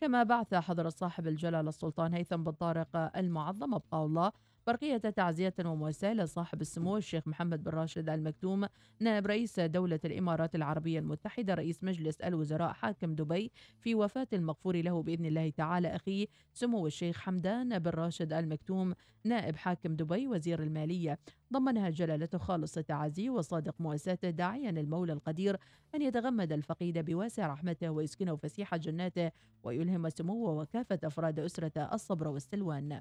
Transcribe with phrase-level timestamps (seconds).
[0.00, 4.32] كما بعث حضرة صاحب الجلالة السلطان هيثم بن طارق المعظم أبقى الله.
[4.68, 8.66] برقية تعزية ومواساة لصاحب السمو الشيخ محمد بن راشد المكتوم
[9.00, 15.02] نائب رئيس دولة الإمارات العربية المتحدة رئيس مجلس الوزراء حاكم دبي في وفاة المغفور له
[15.02, 18.94] بإذن الله تعالى أخيه سمو الشيخ حمدان بن راشد المكتوم
[19.24, 21.18] نائب حاكم دبي وزير المالية.
[21.52, 25.56] ضمنها جلالته خالص تعازيه وصادق مواساته داعيا المولى القدير
[25.94, 29.30] أن يتغمد الفقيد بواسع رحمته ويسكنه فسيح جناته
[29.62, 32.98] ويلهم سموه وكافة أفراد أسرة الصبر والسلوان.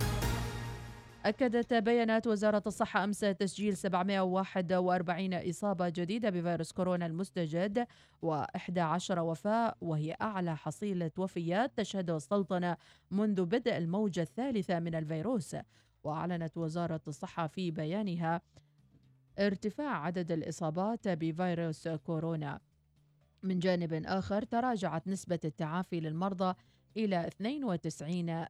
[1.27, 7.87] أكدت بيانات وزارة الصحة أمس تسجيل 741 إصابة جديدة بفيروس كورونا المستجد
[8.25, 12.77] و11 وفاة وهي أعلى حصيلة وفيات تشهدها السلطنة
[13.11, 15.55] منذ بدء الموجة الثالثة من الفيروس.
[16.03, 18.41] وأعلنت وزارة الصحة في بيانها
[19.39, 22.59] ارتفاع عدد الإصابات بفيروس كورونا.
[23.43, 26.53] من جانب آخر تراجعت نسبة التعافي للمرضى
[26.97, 27.29] إلى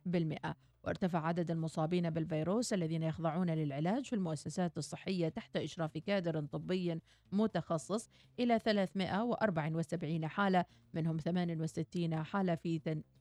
[0.05, 0.53] 92%
[0.87, 8.09] وارتفع عدد المصابين بالفيروس الذين يخضعون للعلاج في المؤسسات الصحية تحت إشراف كادر طبي متخصص
[8.39, 12.79] إلى 374 حالة منهم 68 حالة في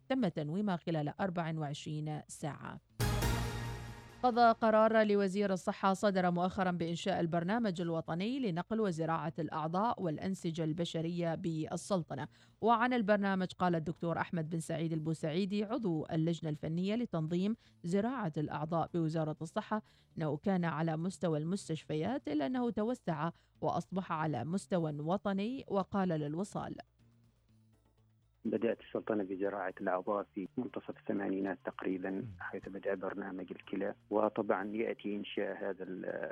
[0.08, 2.80] تم تنويمها خلال 24 ساعة.
[4.26, 12.28] قضى قرار لوزير الصحة صدر مؤخرا بإنشاء البرنامج الوطني لنقل وزراعة الأعضاء والأنسجة البشرية بالسلطنة.
[12.60, 19.36] وعن البرنامج قال الدكتور أحمد بن سعيد البوسعيدي عضو اللجنة الفنية لتنظيم زراعة الأعضاء بوزارة
[19.42, 19.82] الصحة.
[20.18, 26.76] أنه كان على مستوى المستشفيات إلا أنه توسع وأصبح على مستوى وطني وقال للوصال
[28.50, 33.94] بدأت السلطنة بزراعة الأعضاء في منتصف الثمانينات تقريبا حيث بدأ برنامج الكلى.
[34.10, 35.84] وطبعا يأتي إنشاء هذا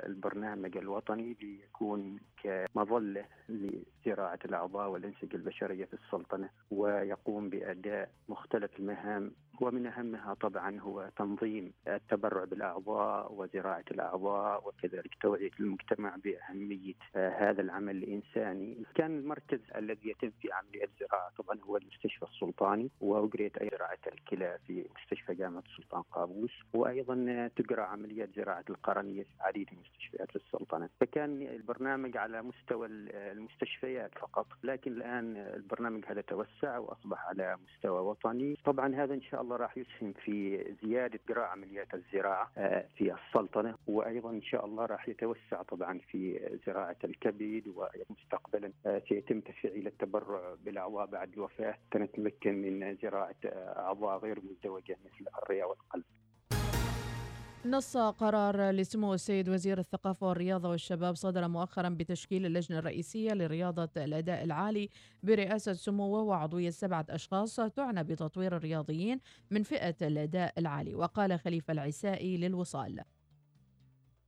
[0.05, 9.87] البرنامج الوطني ليكون كمظلة لزراعة الأعضاء والأنسجة البشرية في السلطنة ويقوم بأداء مختلف المهام ومن
[9.87, 18.83] أهمها طبعا هو تنظيم التبرع بالأعضاء وزراعة الأعضاء وكذلك توعية المجتمع بأهمية هذا العمل الإنساني.
[18.95, 24.57] كان المركز الذي يتم في عملية الزراعة طبعا هو المستشفى السلطاني وأجريت أي زراعة الكلى
[24.67, 30.89] في مستشفى جامعة السلطان قابوس وأيضا تجرى عمليات زراعة القرنية في عديد من مستشفيات السلطنة.
[30.99, 38.55] فكان البرنامج على مستوى المستشفيات فقط لكن الآن البرنامج هذا توسع وأصبح على مستوى وطني.
[38.65, 43.75] طبعا هذا إن شاء الله راح يسهم في زيادة إجراء عمليات الزراعة آه، في السلطنة
[43.87, 50.55] وأيضا إن شاء الله راح يتوسع طبعا في زراعة الكبد ومستقبلا آه، سيتم تفعيل التبرع
[50.65, 56.03] بالأعضاء بعد الوفاة تنتمكن من زراعة آه، أعضاء غير مزدوجة مثل الرئة والقلب.
[57.65, 64.43] نص قرار لسمو السيد وزير الثقافة والرياضة والشباب صدر مؤخرا بتشكيل اللجنة الرئيسية لرياضة الأداء
[64.43, 64.89] العالي
[65.23, 69.19] برئاسة سموه وعضوية سبعة أشخاص تعنى بتطوير الرياضيين
[69.51, 70.95] من فئة الأداء العالي.
[70.95, 73.01] وقال خليفة العسائي للوصال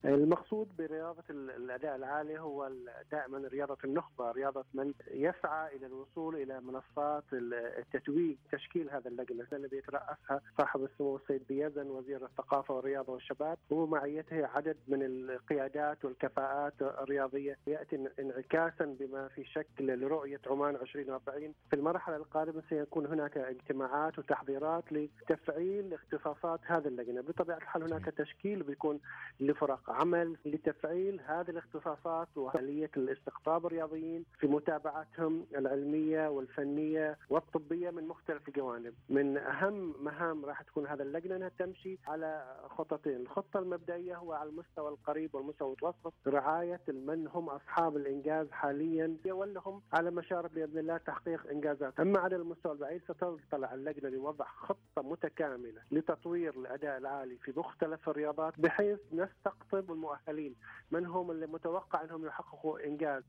[0.07, 2.71] المقصود برياضة الأداء العالي هو
[3.11, 9.47] دائما رياضة النخبة رياضة من يسعى إلى الوصول إلى منصات التتويج تشكيل هذا اللجنة.
[9.53, 13.57] الذي يترأسها صاحب السمو السيد بيزن وزير الثقافة والرياضة والشباب.
[13.69, 17.57] ومعيته عدد من القيادات والكفاءات الرياضية.
[17.67, 24.83] يأتي انعكاسا بما في شكل لرؤية عمان 2040 في المرحلة القادمة سيكون هناك اجتماعات وتحضيرات
[24.91, 27.21] لتفعيل اختصاصات هذه اللجنة.
[27.21, 28.99] بطبيعة الحال هناك تشكيل بيكون
[29.39, 38.47] لفرق عمل لتفعيل هذه الاختصاصات وآلية الاستقطاب الرياضيين في متابعتهم العلمية والفنية والطبية من مختلف
[38.47, 38.93] الجوانب.
[39.09, 44.49] من أهم مهام راح تكون هذا اللجنة أنها تمشي على خطتين الخطة المبدئية هو على
[44.49, 50.97] المستوى القريب والمستوى المتوسط رعاية من هم أصحاب الإنجاز حاليا ولهم على مشارف بإذن الله
[50.97, 51.99] تحقيق إنجازات.
[51.99, 58.53] أما على المستوى البعيد ستطلع اللجنة لوضع خطة متكاملة لتطوير الأداء العالي في مختلف الرياضات
[58.59, 60.55] بحيث نستقطب الطب والمؤهلين.
[60.91, 63.23] من هم اللي متوقع أنهم يحققوا إنجاز؟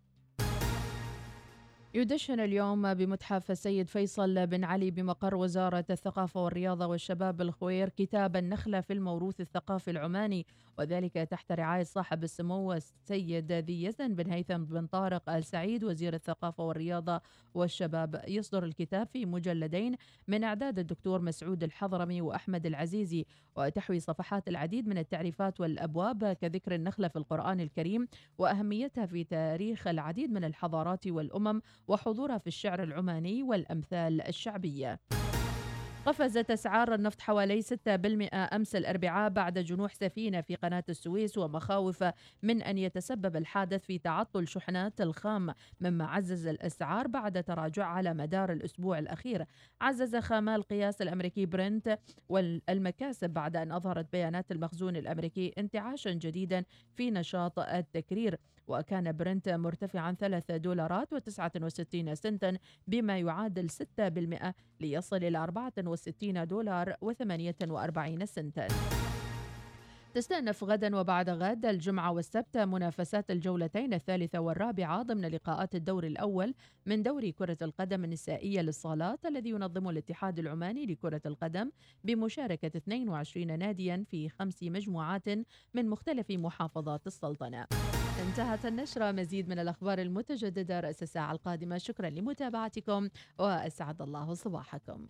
[1.94, 8.80] يدشن اليوم بمتحف السيد فيصل بن علي بمقر وزارة الثقافة والرياضة والشباب بالخوير كتاب النخلة
[8.80, 10.46] في الموروث الثقافي العماني
[10.78, 16.14] وذلك تحت رعاية صاحب السمو السيد ذي يزن بن هيثم بن طارق آل سعيد وزير
[16.14, 17.20] الثقافة والرياضة
[17.54, 18.24] والشباب.
[18.28, 19.96] يصدر الكتاب في مجلدين
[20.28, 23.26] من إعداد الدكتور مسعود الحضرمي وأحمد العزيزي
[23.56, 28.08] وتحوي صفحات العديد من التعريفات والأبواب كذكر النخلة في القرآن الكريم
[28.38, 35.00] وأهميتها في تاريخ العديد من الحضارات والأمم وحضورها في الشعر العماني والأمثال الشعبية.
[36.06, 42.04] قفزت أسعار النفط حوالي 6% أمس الأربعاء بعد جنوح سفينة في قناة السويس ومخاوف
[42.42, 45.54] من أن يتسبب الحادث في تعطل شحنات الخام.
[45.80, 49.44] مما عزز الأسعار بعد تراجع على مدار الأسبوع الأخير.
[49.80, 51.98] عزز خاما القياس الأمريكي وبرنت
[52.28, 56.64] المكاسب بعد أن أظهرت بيانات المخزون الأمريكي انتعاشا جديدا
[56.94, 58.38] في نشاط التكرير.
[58.68, 68.24] وكان برنت مرتفعا 3 دولارات و69 سنتا بما يعادل 6% ليصل إلى 64 دولار و48
[68.24, 68.68] سنتا
[70.14, 76.54] تستأنف غدا وبعد غد الجمعة والسبت منافسات الجولتين الثالثة والرابعة ضمن لقاءات الدور الأول
[76.86, 81.70] من دوري كرة القدم النسائية للصالات الذي ينظمه الاتحاد العماني لكرة القدم
[82.04, 85.28] بمشاركة 22 ناديا في خمس مجموعات
[85.74, 87.66] من مختلف محافظات السلطنة.
[88.18, 89.12] انتهت النشرة.
[89.12, 91.78] مزيد من الأخبار المتجددة رأس الساعة القادمة.
[91.78, 95.06] شكرا لمتابعتكم وأسعد الله صباحكم.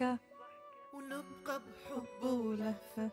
[0.00, 0.18] الضحكة
[0.94, 3.10] ونبقى بحب ولهفة.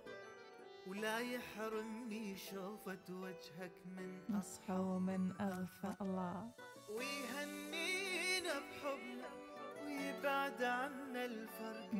[0.87, 5.95] ولا يحرمني شوفة وجهك من أصحى ومن أغفى.
[6.01, 6.51] الله.
[6.89, 9.29] ويهنينا بحبنا
[9.85, 11.91] ويبعد عنا الفرق.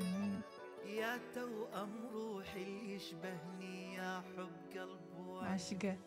[0.86, 5.98] يا توأم روحي اللي يشبهني يا حب قلب وعشقه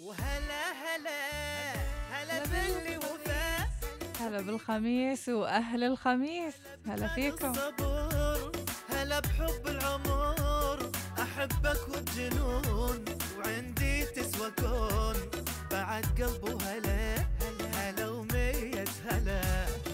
[0.00, 1.20] وهلا هلا
[2.10, 3.71] هلا باللي وفاء.
[4.22, 6.54] هلا بالخميس وأهل الخميس.
[6.86, 7.52] هلا فيكم.
[8.90, 10.90] هلا بحب العمر.
[11.18, 13.04] أحبك وبجنون
[13.38, 15.16] وعندي تسوى كون
[15.70, 17.16] بعد قلبه هلا
[17.74, 19.40] هلا ومية هلا.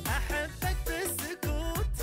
[0.07, 1.97] أحبك بالسكوت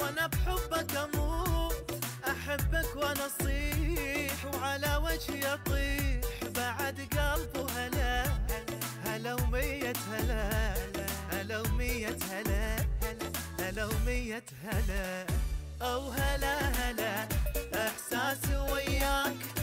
[0.00, 2.04] وأنا بحبك أموت.
[2.26, 6.22] أحبك وأنا أصيح وعلى وجهي أطيح.
[6.56, 7.91] بعد قلبه هلا
[12.30, 12.76] هلا
[13.60, 15.26] هلا ومية هلا
[15.82, 17.28] أو هلا هلا
[17.74, 19.61] إحساسي وياك.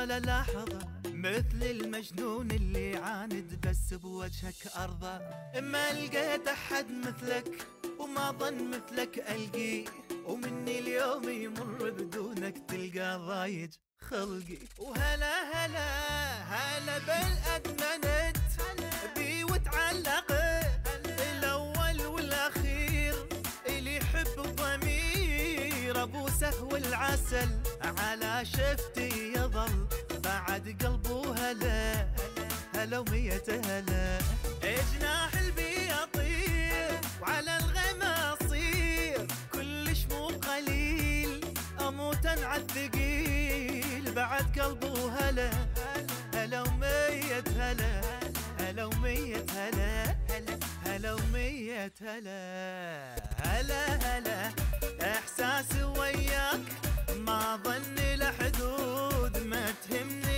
[0.00, 5.18] ولا لحظة مثل المجنون اللي عاند بس بوجهك أرضى.
[5.60, 7.66] ما لقيت أحد مثلك
[7.98, 9.84] وما ظن مثلك ألقيه
[10.24, 13.70] ومني اليوم يمر بدونك تلقى ضايج
[14.00, 14.58] خلقي.
[14.78, 15.34] وهلا
[15.66, 15.88] هلا
[16.42, 18.36] هلا بالأدمنت
[19.16, 20.30] بي وتعلقت
[21.32, 23.14] الأول والأخير
[23.68, 27.48] اللي يحب الضمير أبو سهو العسل
[27.98, 29.09] على شفتي
[30.70, 32.06] بعد قلبه هلا
[32.74, 34.18] هلا ومية هلا.
[34.62, 35.90] جناح البي
[37.22, 39.26] وعلى الغما أصير.
[39.52, 41.40] كلش مو قليل
[41.80, 45.50] أموت على الثقيل بعد قلبه هلا
[46.34, 48.00] هلا ومية هلا
[48.60, 50.16] هلا ومية هلا
[50.86, 52.40] هلا ومية هلا.
[53.44, 54.50] هلا هلا
[55.02, 56.60] احساسي وياك
[57.16, 60.29] ما ظني لحدود ما تهمني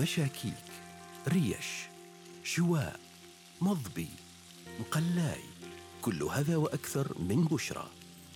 [0.00, 0.54] مشاكيك
[1.28, 1.86] ريش
[2.44, 3.00] شواء
[3.60, 4.08] مضبي
[4.80, 5.40] مقلاي
[6.02, 7.86] كل هذا وأكثر من بشرى.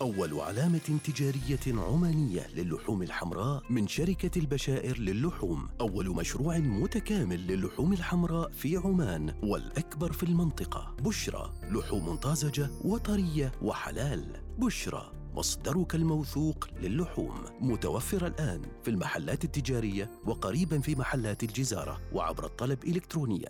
[0.00, 5.68] أول علامة تجارية عمانية للحوم الحمراء من شركة البشائر للحوم.
[5.80, 10.96] أول مشروع متكامل للحوم الحمراء في عمان والأكبر في المنطقة.
[11.00, 14.42] بشرى لحوم طازجة وطرية وحلال.
[14.58, 17.44] بشرى مصدرك الموثوق للحوم.
[17.60, 23.48] متوفر الآن في المحلات التجارية وقريبا في محلات الجزارة وعبر الطلب إلكترونياً.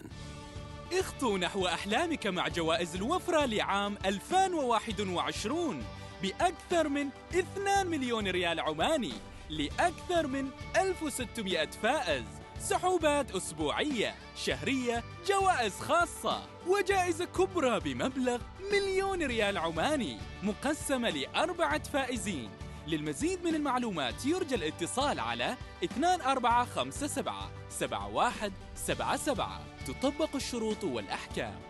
[0.93, 5.83] اخطو نحو أحلامك مع جوائز الوفرة لعام 2021
[6.23, 9.13] بأكثر من 2 مليون ريال عماني
[9.51, 12.25] لأكثر من 1600 فائز.
[12.61, 16.43] سحوبات أسبوعية شهرية جوائز خاصة.
[16.67, 18.39] وجائزة كبرى بمبلغ
[18.73, 22.51] مليون ريال عماني مقسمة لأربعة فائزين.
[22.87, 31.61] للمزيد من المعلومات يرجى الاتصال على 2457 7177 تطبق الشروط والأحكام.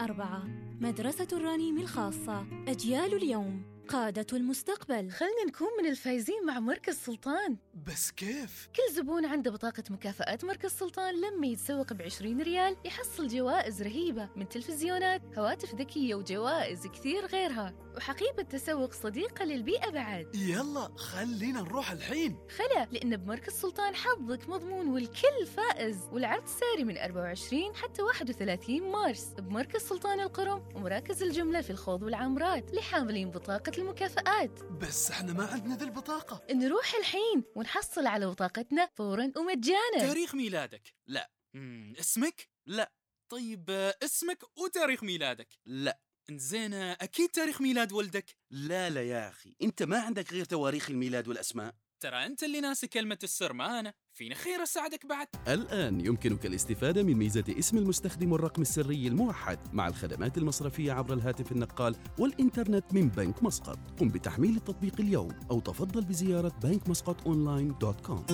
[0.81, 5.11] مدرسة الرنيم الخاصة أجيال اليوم قادة المستقبل.
[5.11, 7.57] خلنا نكون من الفايزين مع مركز سلطان.
[7.87, 13.27] بس كيف؟ كل زبون عنده بطاقة مكافآت مركز سلطان لما يتسوق ب 20 ريال يحصل
[13.27, 17.73] جوائز رهيبة من تلفزيونات هواتف ذكية وجوائز كثير غيرها.
[17.97, 20.35] وحقيبة تسوق صديقة للبيئة بعد.
[20.35, 22.37] يلا خلينا نروح الحين.
[22.57, 25.97] يلا لأن بمركز سلطان حظك مضمون والكل فائز.
[26.11, 29.25] والعرض ساري من 24 حتى 31 مارس.
[29.37, 34.63] بمركز سلطان القرم ومراكز الجملة في الخوض والعامرات لحاملين بطاقة المكافآت.
[34.63, 36.41] بس إحنا ما عندنا ذي البطاقة.
[36.53, 39.97] نروح الحين ونحصل على بطاقتنا فورا ومجانا.
[40.07, 40.93] تاريخ ميلادك.
[41.07, 41.31] لا.
[41.53, 41.93] مم.
[41.99, 42.91] اسمك؟ لا.
[43.29, 45.47] طيب آه، اسمك وتاريخ ميلادك.
[45.65, 45.99] لا.
[46.31, 50.89] زين آه، أكيد تاريخ ميلاد ولدك لا لا يا أخي أنت ما عندك غير تواريخ
[50.89, 51.75] الميلاد والأسماء.
[51.99, 53.93] ترى أنت اللي ناسي كلمة السر ما أنا.
[54.13, 55.27] فيني خير أساعدك بعد.
[55.47, 61.51] الآن يمكنك الاستفادة من ميزة اسم المستخدم والرقم السري الموحد مع الخدمات المصرفية عبر الهاتف
[61.51, 63.79] النقال والإنترنت من بنك مسقط.
[63.99, 68.25] قم بتحميل التطبيق اليوم أو تفضل بزيارة بنك مسقط online dot com.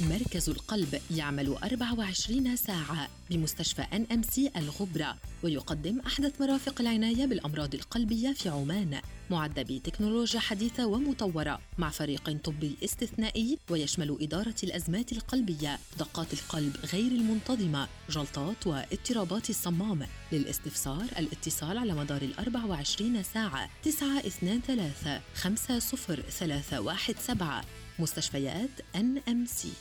[0.00, 7.74] مركز القلب يعمل 24 ساعة بمستشفى ان ام سي الغبرة ويقدم أحدث مرافق العناية بالأمراض
[7.74, 9.00] القلبية في عمان.
[9.30, 17.12] معدة بتكنولوجيا حديثة ومطورة مع فريق طبي استثنائي ويشمل إدارة الأزمات القلبية دقات القلب غير
[17.12, 20.06] المنتظمة جلطات واضطرابات الصمام.
[20.32, 27.64] للاستفسار الاتصال على مدار ال 24 ساعة 923 50317
[27.98, 29.72] مستشفيات NMC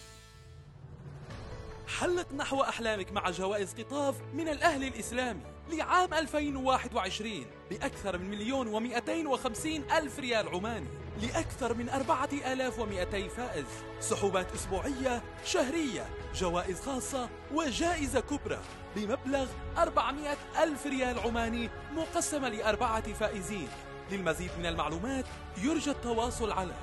[1.99, 5.41] حلق نحو أحلامك مع جوائز قطاف من الأهل الإسلامي
[5.71, 10.87] لعام 2021 بأكثر من مليون ومئتين وخمسين ألف ريال عماني
[11.21, 13.65] لأكثر من أربعة آلاف ومئتي فائز.
[13.99, 18.59] سحوبات أسبوعية شهرية جوائز خاصة وجائزة كبرى
[18.95, 23.67] بمبلغ 400 ألف ريال عماني مقسمة لأربعة فائزين.
[24.11, 25.25] للمزيد من المعلومات
[25.57, 26.73] يرجى التواصل على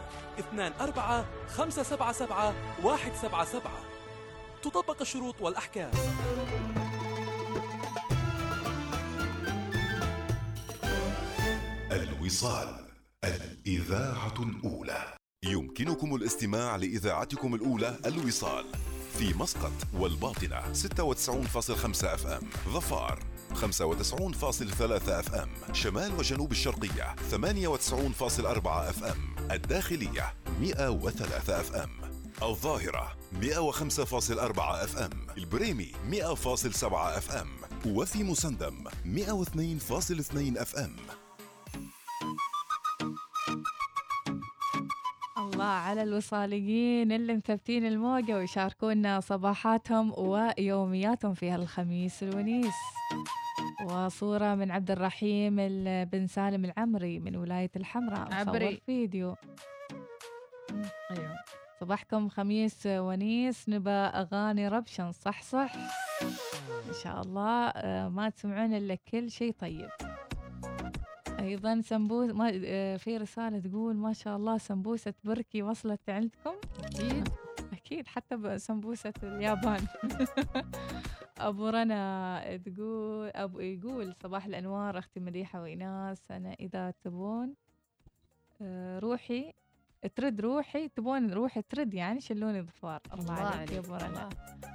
[0.81, 3.73] 24 577 177
[4.62, 5.91] تطبق الشروط والأحكام.
[11.93, 12.87] الوصال
[13.25, 15.17] الإذاعة الأولى.
[15.45, 18.64] يمكنكم الاستماع لإذاعتكم الأولى الوصال
[19.19, 22.50] في مسقط والباطنة 96.5 أف إم.
[22.69, 23.19] ظفار.
[23.54, 31.91] 95.3 FM شمال وجنوب الشرقية 98.4 FM الداخلية 103 FM.
[32.42, 35.11] الظاهرة 105.4 FM.
[35.37, 37.49] البريمي 100.7 FM.
[37.87, 40.97] وفي مسندم 102.2 FM.
[45.38, 52.75] الله على الوصاليين اللي مثبتين الموجة ويشاركونا صباحاتهم ويومياتهم في هالخميس الونيس.
[53.83, 58.83] وصورة من عبد الرحيم ال- بن سالم العمري من ولاية الحمراء عبري.
[58.87, 59.35] فيديو.
[61.11, 61.37] أيوه.
[61.81, 65.73] صباحكم خميس ونيس نبى أغاني ربشن صح صح؟
[66.89, 69.89] إن شاء الله آه، ما تسمعون إلا كل شيء طيب.
[71.41, 76.55] أيضا سمبوس ما آه، في رسالة تقول ما شاء الله سمبوسة بركي وصلت عندكم؟
[77.93, 79.87] أكيد حتى بسمبوسة اليابان.
[81.39, 87.55] أبو رنا تقول أبو يقول صباح الأنوار أختي مديحة وإناس أنا إذا تبون
[88.63, 89.53] آه، روحي
[90.17, 94.29] ترد روحي تبون روحي ترد يعني شلوني ظفار الله الله عليك يا أبو رنا.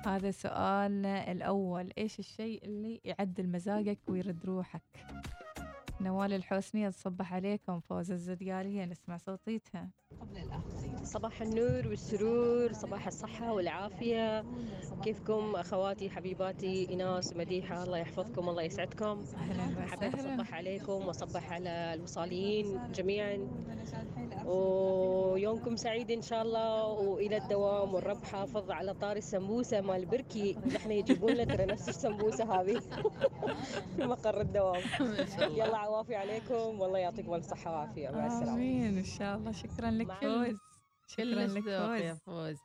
[0.06, 5.06] هذا سؤالنا الأول إيش الشيء اللي يعدل مزاجك ويرد روحك؟
[6.02, 7.80] نوال الحسنية تصبح عليكم.
[7.80, 9.90] فوز الزديارية نسمع صوتيتها.
[11.08, 14.46] صباح النور والسرور صباح الصحة والعافية.
[15.04, 19.26] كيفكم أخواتي حبيباتي؟ إناس مديحة الله يحفظكم الله يسعدكم.
[19.88, 23.48] حبيت أصبح عليكم وأصبح على الوصاليين جميعا.
[24.46, 27.94] ويومكم سعيد إن شاء الله وإلى الدوام.
[27.94, 30.58] والرب حافظ على طار السمبوسة مال بركي.
[30.76, 32.80] نحن يجيبون لنا ترى نفس السمبوسة هذه.
[33.96, 34.82] في مقر الدوام.
[35.60, 38.54] يلا عوافي عليكم والله يعطيكم الصحة والعافية مع السلامة.
[38.54, 39.52] آمين إن شاء الله.
[39.52, 40.67] شكرا لك فوز.
[41.08, 42.56] شكرا لك ذوق يا فوز.
[42.56, 42.58] فوز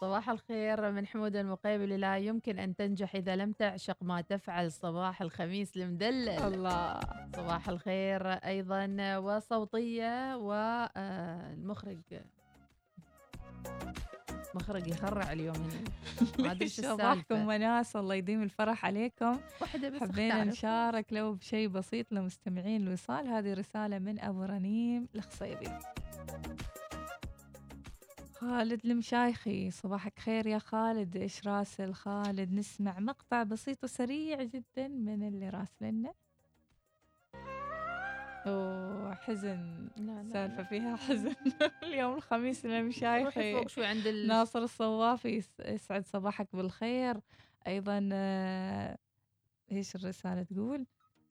[0.00, 5.22] صباح الخير من حمود المقيبل لا يمكن أن تنجح إذا لم تعشق ما تفعل صباح
[5.22, 6.28] الخميس المدلل.
[6.28, 7.00] الله.
[7.36, 11.98] صباح الخير أيضا وصوتية والمخرج
[14.54, 15.84] مخرج يخرع اليوم هنا.
[16.46, 19.40] ما أدري شو صباحكم وناس؟ الله يديم الفرح عليكم.
[19.60, 20.44] واحدة بس حبينا.
[20.44, 23.28] نشارك لو بشيء بسيط لمستمعين الوصال.
[23.28, 25.68] هذه رسالة من أبو رنيم الخصيبي.
[28.40, 29.70] خالد المشايخي.
[29.70, 31.16] صباحك خير يا خالد.
[31.16, 36.14] إيش راسل خالد؟ نسمع مقطع بسيط وسريع جدا من اللي راسلنا.
[38.46, 39.88] أوه حزن.
[40.32, 41.34] سالفة فيها حزن.
[41.82, 44.26] اليوم الخميس المشايخي فوق شوي عند ال...
[44.28, 47.20] ناصر الصوافي يس- يسعد صباحك بالخير.
[47.66, 48.98] أيضا آه،
[49.72, 50.86] إيش الرسالة تقول؟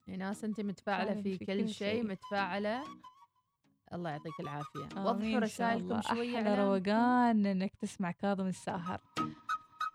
[0.06, 2.04] ناس أنت متفاعلة في, كل شيء.
[2.06, 2.82] متفاعلة
[3.94, 4.88] الله يعطيك العافية.
[4.96, 6.00] وضحوا رسائلكم.
[6.00, 9.00] شوية أحلى على روقان إنك تسمع كاظم الساهر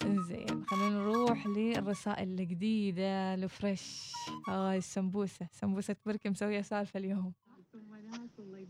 [0.05, 4.13] إنزين خلينا نروح للرسائل الجديدة الفريش.
[4.47, 5.47] هاي السمبوسة.
[5.51, 7.33] سمبوسة بركي مسوية سالفة اليوم.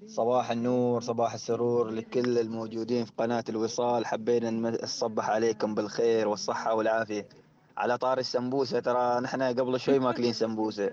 [0.06, 4.06] صباح النور صباح السرور لكل الموجودين في قناة الوصال.
[4.06, 4.52] حبينا
[4.84, 7.30] نصبح عليكم بالخير والصحة والعافية.
[7.78, 8.80] على طار السمبوسة.
[8.80, 10.92] ترى نحن قبل شوي ماكلين سمبوسة.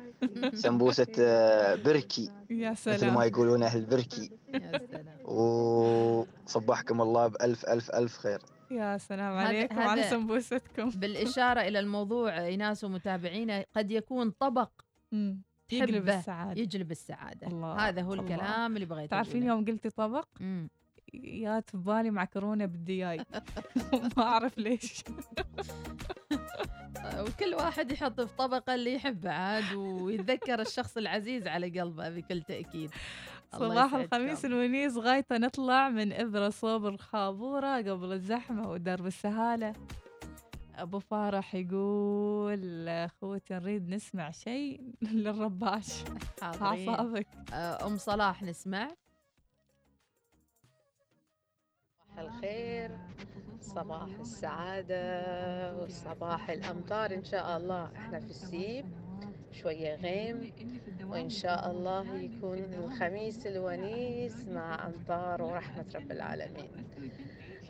[0.54, 2.30] سمبوسة آه، بركي.
[2.50, 4.30] يا مثل ما سلام يقولون أهل بركي.
[4.54, 5.18] يا سلام.
[5.24, 8.38] وصبحكم الله بألف ألف ألف خير.
[8.70, 10.90] يا سلام عليكم وعلى سمبوستكم.
[10.90, 14.70] بالإشارة إلى الموضوع إيناس ومتابعينا قد يكون طبق
[15.12, 15.42] مم.
[15.68, 16.18] تحبه.
[16.18, 16.60] السعادة.
[16.60, 17.46] يجلب السعادة.
[17.46, 18.24] الله هذا هو الله.
[18.24, 19.42] الكلام اللي بغيت تعرفين.
[19.42, 20.68] يوم قلتي طبق؟ مم.
[21.14, 23.24] جات في بالي معكرونة بالدياي.
[24.16, 25.04] ما أعرف ليش.
[27.04, 32.90] وكل واحد يحط في طبقة اللي يحبه عاد ويتذكر الشخص العزيز على قلبه بكل تأكيد.
[33.54, 33.94] الله صباح.
[33.94, 39.72] الخميس الونيس غايتة نطلع من إبرة صوب الخابورة قبل الزحمة ودرب السهالة.
[40.74, 46.04] أبو فارح يقول أخوتي نريد نسمع شيء للرباش.
[46.42, 46.88] حاضرين.
[46.88, 47.26] أعصابك.
[47.52, 48.88] آه، أم صلاح نسمع.
[51.98, 52.90] صباح الخير.
[53.62, 57.14] صباح السعادة وصباح الأمطار.
[57.14, 58.86] إن شاء الله إحنا في السيب
[59.52, 60.52] شوية غيم
[61.06, 66.70] وإن شاء الله يكون الخميس الونيس مع أمطار ورحمة رب العالمين.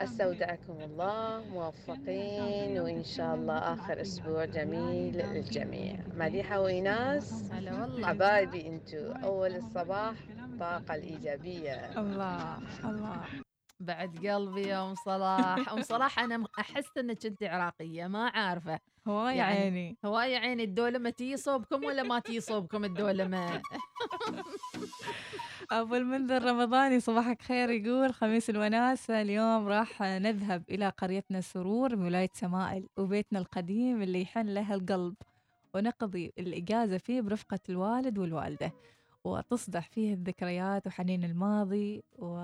[0.01, 5.97] أستودعكم الله موفقين وإن شاء الله آخر أسبوع جميل للجميع.
[6.17, 7.51] مديحة وإيناس
[8.03, 12.01] حبايبي أنتوا أول الصباح الطاقة الإيجابية.
[12.01, 13.52] الله الله.
[13.83, 18.79] بعد قلبي يا ام صلاح ام صلاح أنا أحس انك انت عراقية ما عارفة.
[19.09, 19.97] هواي يعني عيني.
[20.05, 23.63] هواي عيني الدولمه تي صوبكم ولا ما تي صوبكم الدولمه
[25.71, 32.31] أبو المنذر رمضاني صباحك خير يقول خميس الوناسة اليوم راح نذهب إلى قريتنا سرور بولاية
[32.35, 35.15] سمائل وبيتنا القديم اللي يحن له القلب.
[35.75, 38.73] ونقضي الإجازة فيه برفقة الوالد والوالدة
[39.25, 42.37] وتصدح فيه الذكريات وحنين الماضي و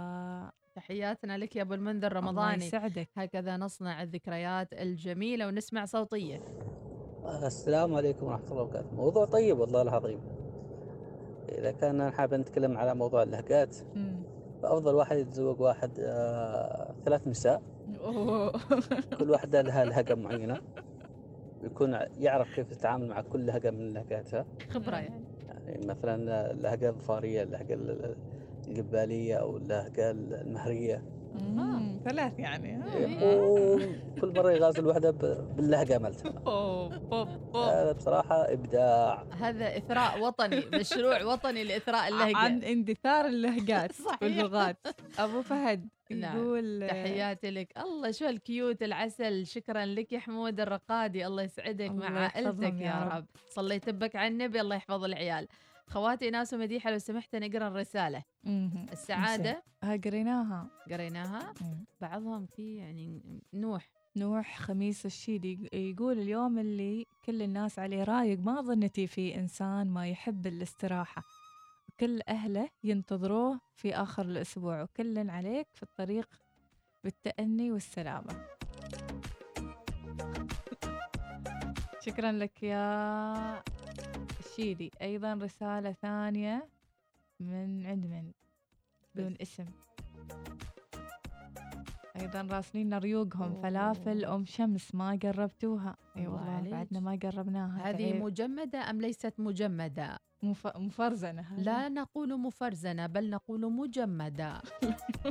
[0.78, 2.64] تحياتنا لك يا أبو المنذر الله رمضاني.
[2.66, 3.08] يسعدك.
[3.16, 6.40] هكذا نصنع الذكريات الجميلة ونسمع صوتيه
[7.42, 8.94] السلام عليكم ورحمة الله وبركاته.
[8.94, 10.20] موضوع طيب والله العظيم.
[11.48, 13.76] إذا كان حاب نتكلم على موضوع اللهجات
[14.62, 17.62] فأفضل واحد يتزوج واحد آه ثلاث نساء.
[19.18, 20.60] كل واحدة لها لهجة معينة.
[21.62, 24.46] يكون يعرف كيف يتعامل مع كل لهجة من لهجاتها.
[24.70, 25.24] خبرة يعني.
[25.48, 27.78] يعني مثلا اللهجة الظفارية اللهجة
[28.68, 31.02] ال- الجبالية أو اللهجة المهرية.
[31.40, 32.72] مم، ثلاث يعني.
[32.72, 33.78] ها؟ و-
[34.20, 36.32] كل مرة يغازل ب- باللهجة مالتها
[37.82, 39.24] هذا بصراحة إبداع.
[39.40, 42.36] هذا إثراء وطني مشروع وطني لإثراء اللهجة.
[42.36, 44.22] عن اندثار اللهجات صحيح.
[44.22, 44.76] واللغات.
[45.18, 46.36] أبو فهد نعم.
[46.36, 47.78] يقول تحياتي لك.
[47.78, 49.46] الله شو الكيوت العسل.
[49.46, 51.26] شكرا لك يا حمود الرقادي.
[51.26, 53.12] الله يسعدك الله مع عائلتك يا يا رب.
[53.16, 53.24] رب.
[53.48, 54.60] صليت بك على النبي.
[54.60, 55.48] الله يحفظ العيال.
[55.88, 58.22] خواتي ناس ومديحه لو سمحت نقرا الرسالة.
[58.92, 60.70] السعادة ها قريناها.
[60.90, 61.54] قريناها.
[62.00, 63.22] بعضهم في يعني
[63.54, 63.90] نوح.
[64.16, 70.08] نوح خميس الشيدي يقول اليوم اللي كل الناس عليه رايق ما ظنتي في إنسان ما
[70.08, 71.22] يحب الاستراحة.
[72.00, 76.28] كل أهله ينتظروه في آخر الأسبوع وكل عليك في الطريق
[77.04, 78.46] بالتأني والسلامة.
[82.00, 83.62] شكرا لك يا
[84.58, 86.68] الشيدي أيضا رسالة ثانية
[87.40, 88.32] من عند من
[89.14, 89.64] دون اسم.
[92.16, 95.96] أيضا راسلين ريوقهم فلافل أم شمس ما قربتوها.
[96.16, 96.72] أي الله والله عليك.
[96.72, 97.90] بعدنا ما قربناها.
[97.90, 98.22] هذه تعيب.
[98.22, 100.66] مجمدة أم ليست مجمدة؟ مف...
[100.76, 101.58] مفرزنة.
[101.58, 104.62] لا نقول مفرزنة بل نقول مجمدة.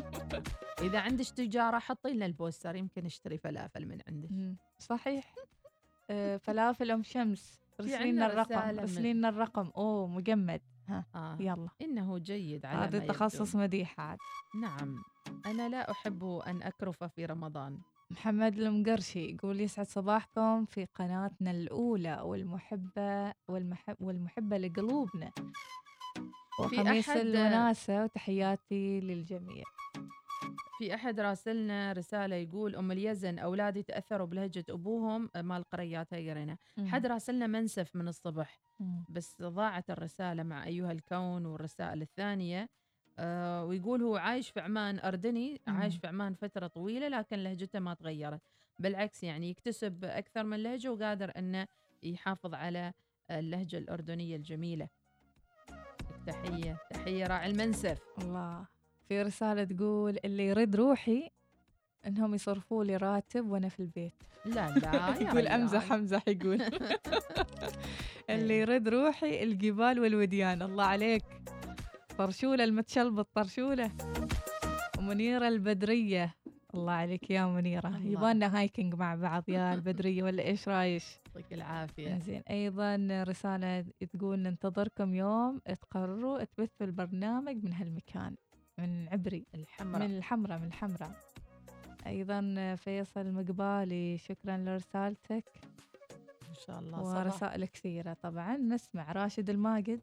[0.88, 4.56] إذا عندك تجارة حطي لنا البوستر يمكن نشتري فلافل من عندك.
[4.80, 5.36] صحيح.
[6.10, 7.67] آه، فلافل أم شمس.
[7.78, 9.72] في رسلين عنا الرقم من- رسلين الرقم.
[9.78, 10.62] أوه مجمد.
[10.88, 11.38] ها آه.
[11.40, 11.70] يلا.
[11.82, 13.00] إنه جيد على هذا.
[13.08, 14.18] تخصص مديحة عاد.
[14.62, 15.04] نعم.
[15.46, 17.80] أنا لا أحب أن أكرف في رمضان.
[18.12, 25.32] محمد المقرشي يقول يسعد صباحكم في قناتنا الأولى والمحبة والمحب والمحبة لقلوبنا.
[26.60, 29.64] وخميس الوناسة وتحياتي للجميع.
[30.78, 36.58] في أحد راسلنا رسالة يقول أم اليزن أولادي تأثروا بلهجة أبوهم مال قريات هيرنا.
[36.86, 39.06] حد راسلنا منسف من الصبح مم.
[39.10, 42.70] بس ضاعت الرسالة مع أيها الكون والرسائل الثانية
[43.20, 45.78] آه ويقول هو عايش في عمان أردني مم.
[45.78, 48.42] عايش في عمان فترة طويلة لكن لهجته ما تغيرت
[48.80, 51.68] بالعكس يعني يكتسب أكثر من لهجة وقادر أنه
[52.04, 52.94] يحافظ على
[53.32, 54.88] اللهجة الأردنية الجميلة
[56.28, 58.68] تحية تحية راعي المنسف الله
[59.08, 61.30] في رسالة تقول اللي يرد روحي
[62.08, 64.14] إنهم يصرفوا لي راتب وأنا في البيت.
[64.46, 65.48] لا لا يقول.
[65.58, 66.62] أمزح أمزح يقول.
[68.30, 70.62] اللي يرد روحي الجبال والوديان.
[70.62, 71.24] الله عليك.
[72.18, 73.92] طرشولة المتشلبط طرشولة.
[74.98, 76.36] ومنيرة البدرية.
[76.74, 77.88] الله عليك يا منيرة.
[77.88, 78.12] الله.
[78.12, 79.44] يبالنا هايكنج مع بعض.
[79.48, 82.20] يا البدرية ولا إيش رايش؟ يعطيك العافية.
[82.20, 85.60] زين أيضا رسالة تقول ننتظركم يوم.
[85.82, 88.36] تقرروا تبثوا البرنامج من هالمكان.
[88.80, 89.46] من عبري.
[89.56, 90.08] الحمراء.
[90.08, 91.12] من الحمراء من الحمراء.
[92.08, 95.44] أيضا فيصل المقبالي شكرا لرسالتك.
[96.50, 98.58] إن شاء الله ورسائل كثيرة طبعا.
[98.58, 100.02] نسمع راشد الماجد.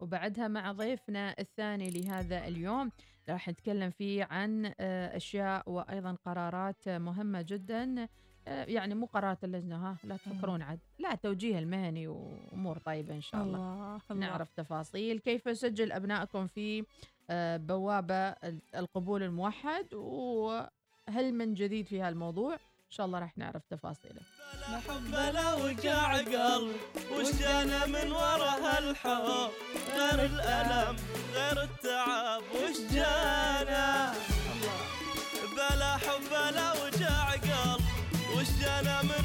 [0.00, 2.90] وبعدها مع ضيفنا الثاني لهذا اليوم
[3.28, 8.08] راح نتكلم فيه عن آه، أشياء وأيضا قرارات مهمة جدا.
[8.46, 10.78] يعني مو قرارات اللجنة ها لا تفكرون عاد.
[10.98, 13.56] لا توجيه المهني وأمور طيبة إن شاء الله.
[13.56, 14.26] الله الله.
[14.26, 15.18] نعرف تفاصيل.
[15.18, 16.84] كيف يسجل أبنائكم في
[17.30, 18.28] آه، بوابة
[18.74, 24.20] القبول الموحد؟ وهل من جديد في هالموضوع؟ إن شاء الله راح نعرف تفاصيله.
[25.12, 26.76] بلا وجع قلب.
[27.12, 29.50] وش جانا من ورا هالحب؟
[29.96, 30.96] غير الألم
[31.34, 32.42] غير التعب.
[32.42, 34.12] وش جانا؟
[38.84, 39.23] وش جانا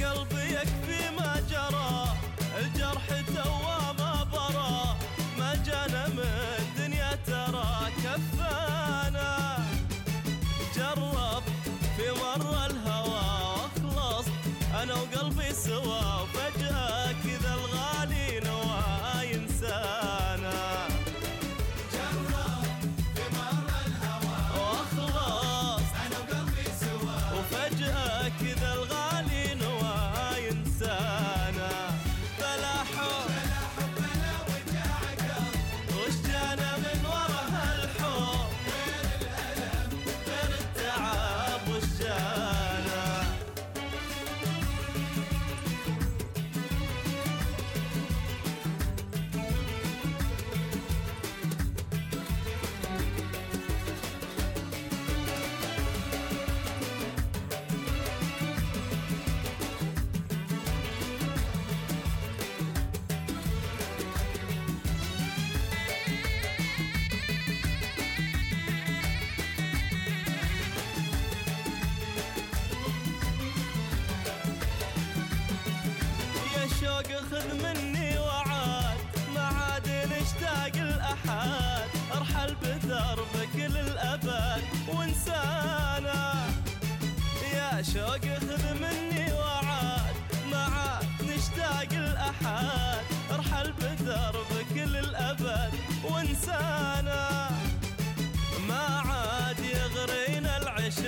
[0.00, 0.37] يا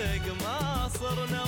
[0.00, 1.39] العشق ما صرنا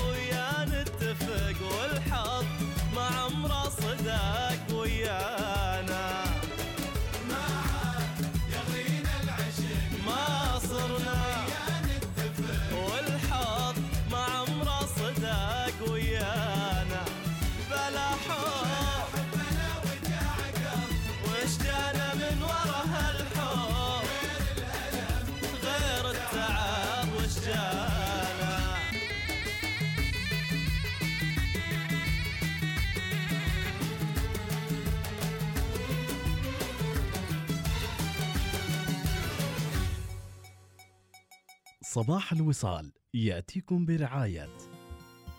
[41.92, 44.48] صباح الوصال يأتيكم برعاية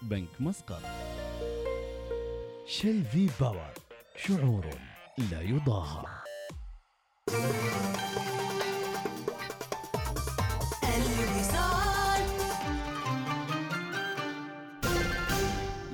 [0.02, 0.82] بنك مسقط.
[2.66, 3.74] Shell V-Power
[4.16, 4.66] شعور
[5.32, 6.06] لا يضاهى.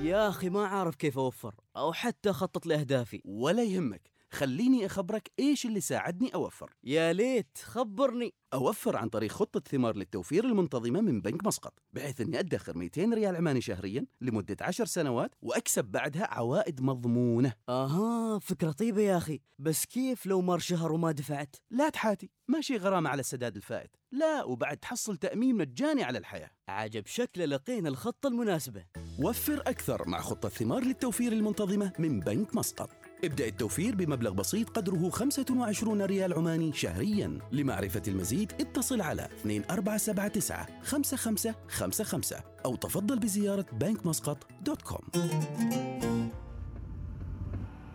[0.02, 4.19] يا أخي ما عارف كيف أوفر أو حتى أخطط لأهدافي ولا يهمك.
[4.32, 6.70] خليني أخبرك إيش اللي ساعدني أوفر.
[6.84, 8.34] يا ليت خبرني.
[8.54, 13.36] أوفر عن طريق خطة ثمار للتوفير المنتظمة من بنك مسقط بحيث أني أدخر 200 ريال
[13.36, 17.52] عماني شهريا لمدة 10 سنوات وأكسب بعدها عوائد مضمونة.
[17.68, 19.40] أها فكرة طيبة يا أخي.
[19.58, 23.96] بس كيف لو مر شهر وما دفعت؟ لا تحاتي ماشي غرامة على السداد الفائت.
[24.12, 26.50] لا وبعد تحصل تأمين مجاني على الحياة.
[26.68, 28.84] عجب شكله لقينا الخطة المناسبة.
[29.22, 32.90] وفر أكثر مع خطة ثمار للتوفير المنتظمة من بنك مسقط.
[33.24, 37.38] ابدأ التوفير بمبلغ بسيط قدره 25 ريال عماني شهريا.
[37.52, 39.28] لمعرفة المزيد اتصل على
[39.70, 43.66] 2479 5555 أو تفضل بزيارة
[44.82, 45.02] com.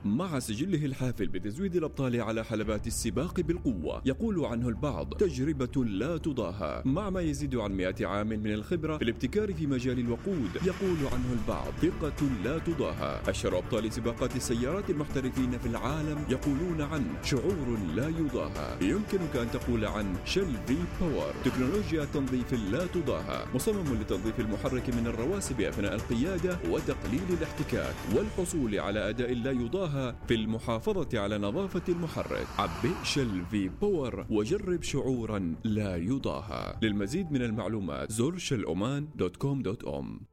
[0.05, 4.01] مع سجله الحافل بتزويد الأبطال على حلبات السباق بالقوة.
[4.05, 6.81] يقول عنه البعض تجربة لا تضاهى.
[6.85, 11.33] مع ما يزيد عن مئة عام من الخبرة في الابتكار في مجال الوقود يقول عنه
[11.33, 13.21] البعض ثقة لا تضاهى.
[13.27, 18.77] أشهر أبطال سباقات السيارات المحترفين في العالم يقولون عنه شعور لا يضاهى.
[18.81, 23.45] يمكنك أن تقول عن Shell V-Power تكنولوجيا تنظيف لا تضاهى.
[23.55, 30.33] مصمم لتنظيف المحرك من الرواسب أثناء القيادة وتقليل الاحتكاك والحصول على أداء لا يضاهى في
[30.33, 32.47] المحافظة على نظافة المحرك.
[32.57, 36.79] عبئ Shell V-Power وجرب شعورا لا يضاهى.
[36.81, 40.25] للمزيد من المعلومات زر Shell Oman dot com dot om.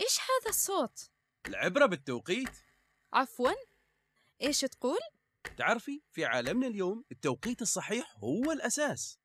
[0.00, 1.10] إيش هذا الصوت؟
[1.48, 2.56] العبرة بالتوقيت.
[3.12, 3.50] عفوا.
[4.42, 4.98] إيش تقول؟
[5.56, 9.19] تعرفي في عالمنا اليوم التوقيت الصحيح هو الأساس.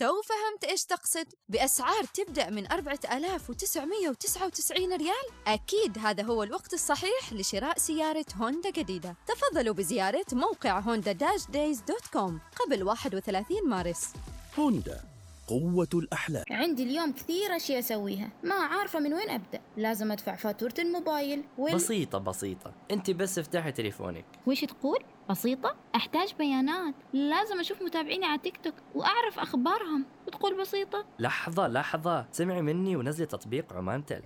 [0.00, 7.78] تو فهمت إيش تقصد؟ بأسعار تبدأ من 4999 ريال؟ أكيد هذا هو الوقت الصحيح لشراء
[7.78, 9.16] سيارة هوندا جديدة.
[9.26, 14.12] تفضلوا بزيارة موقع هوندا dash days dot com قبل 31 مارس.
[14.58, 15.00] هوندا.
[15.50, 16.44] قوة الأحلام.
[16.50, 18.30] عندي اليوم كثير أشياء أسويها.
[18.42, 19.60] ما عارفة من وين أبدأ.
[19.76, 22.72] لازم أدفع فاتورة الموبايل وين بسيطة بسيطة.
[22.90, 24.24] أنت بس افتحي تليفونك.
[24.46, 24.98] وش تقول؟
[25.30, 26.94] بسيطة؟ أحتاج بيانات.
[27.12, 30.06] لازم أشوف متابعيني على تيك توك وأعرف أخبارهم.
[30.26, 32.26] وتقول بسيطة؟ لحظة لحظة.
[32.32, 34.22] سمعي مني ونزلي تطبيق عمان تل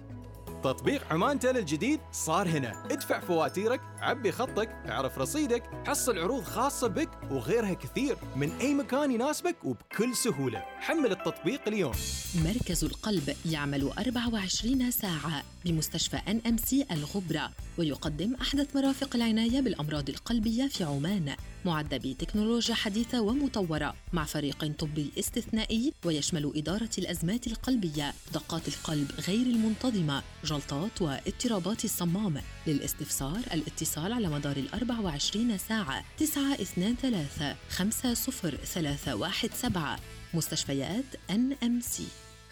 [0.64, 2.86] تطبيق عمان تيل الجديد صار هنا.
[2.90, 8.16] ادفع فواتيرك عبي خطك اعرف رصيدك حصل عروض خاصة بك وغيرها كثير.
[8.36, 10.58] من أي مكان يناسبك وبكل سهولة.
[10.58, 11.92] حمل التطبيق اليوم.
[12.44, 20.08] مركز القلب يعمل 24 ساعة بمستشفى ان ام سي الغبرة ويقدم أحدث مرافق العناية بالأمراض
[20.08, 21.34] القلبية في عمان.
[21.64, 29.46] معد بتكنولوجيا حديثة ومطورة مع فريق طبي استثنائي ويشمل إدارة الأزمات القلبية دقات القلب غير
[29.46, 32.40] المنتظمة جلطات واضطرابات الصمام.
[32.66, 40.00] للاستفسار الاتصال على مدار ال 24 ساعة 923 50317
[40.34, 42.06] مستشفيات NMC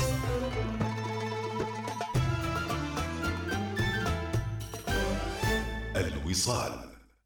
[5.97, 6.73] الوصال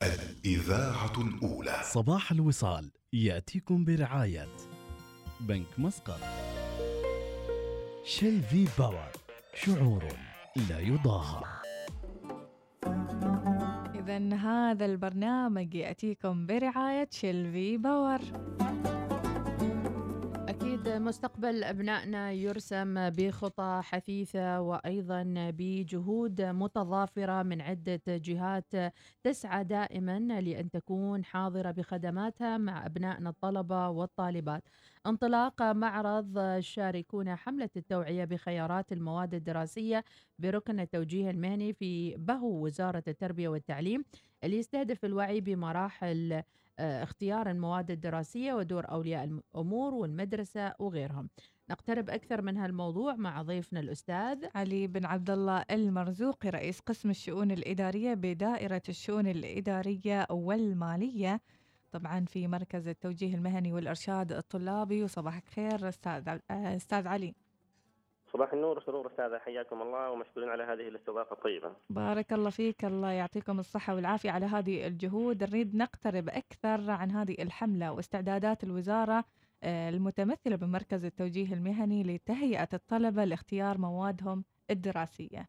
[0.03, 1.81] الإذاعة الأولى.
[1.83, 4.49] صباح الوصال يأتيكم برعاية
[5.41, 6.21] بنك مسقط.
[8.05, 9.11] Shell V-Power
[9.55, 10.05] شعور
[10.69, 11.43] لا يضاهى.
[13.95, 18.21] إذا هذا البرنامج يأتيكم برعاية Shell V-Power.
[18.61, 19.06] أكيد
[21.07, 31.25] مستقبل أبنائنا يرسم بخطى حثيثة وأيضا بجهود متضافرة من عدة جهات تسعى دائما لأن تكون
[31.25, 34.63] حاضرة بخدماتها مع أبنائنا الطلبة والطالبات.
[35.07, 40.05] انطلاق معرض شاركونا حملة التوعية بخيارات المواد الدراسية
[40.39, 44.05] بركن التوجيه المهني في بهو وزارة التربية والتعليم
[44.45, 46.43] اللي يستهدف الوعي بمراحل
[46.79, 51.29] اختيار المواد الدراسية ودور أولياء الأمور والمدرسة وغيرهم.
[51.71, 54.45] نقترب أكثر من هالموضوع مع ضيفنا الأستاذ.
[54.55, 61.41] علي بن عبد الله المرزوقي رئيس قسم الشؤون الإدارية بدائرة الشؤون الإدارية والمالية.
[61.93, 67.35] طبعا في مركز التوجيه المهني والإرشاد الطلابي وصباحك خير أستاذ آه، أستاذ علي.
[68.37, 71.73] صباح النور سرور أستاذة حياكم الله ومشكورين على هذه الاستضافة الطيبة.
[71.91, 77.37] بارك الله فيك الله يعطيكم الصحة والعافية على هذه الجهود نريد نقترب أكثر عن هذه
[77.43, 79.25] الحملة واستعدادات الوزارة
[79.63, 85.49] آه، المتمثلة بمركز التوجيه المهني لتهيئة الطلبة لاختيار موادهم الدراسية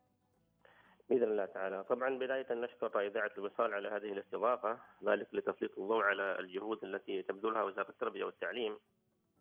[1.10, 1.84] بإذن الله تعالى.
[1.84, 7.64] طبعا بداية نشكر إذاعة الوصال على هذه الاستضافة ذلك لتسليط الضوء على الجهود التي تبذلها
[7.64, 8.78] وزارة التربية والتعليم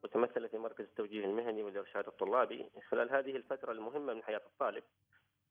[0.07, 4.85] متمثلة في مركز التوجيه المهني والإرشاد الطلابي خلال هذه الفترة المهمة من حياة الطالب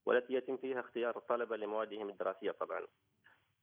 [0.05, 2.87] والتي يتم فيها اختيار الطلبة لموادهم الدراسية طبعا.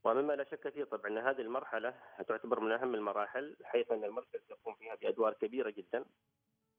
[0.05, 1.95] ومما لا شك فيه طبعا أن هذه المرحلة
[2.29, 6.05] تعتبر من أهم المراحل حيث أن المركز يقوم فيها بأدوار كبيرة جدا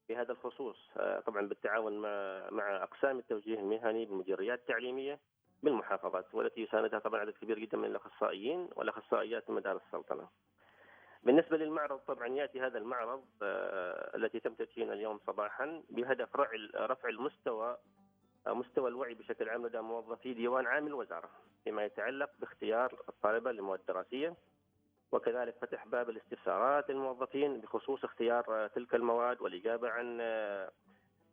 [0.08, 5.20] في هذا الخصوص آه، طبعا بالتعاون مع مع أقسام التوجيه المهني بالمديريات التعليمية
[5.64, 10.28] بالمحافظات والتي يساندها طبعا عدد كبير جدا من الأخصائيين والأخصائيات من مدارس السلطنة.
[11.24, 16.36] بالنسبة للمعرض طبعا يأتي هذا المعرض آه، التي تم تدشينه اليوم صباحا بهدف
[16.76, 17.78] رفع المستوى
[18.48, 21.30] آه، مستوى الوعي بشكل عام لدى موظفي ديوان عام الوزارة
[21.64, 24.36] فيما يتعلق باختيار الطلبة للمواد الدراسية
[25.12, 30.22] وكذلك فتح باب الاستفسارات للموظفين بخصوص اختيار آه، تلك المواد والإجابة عن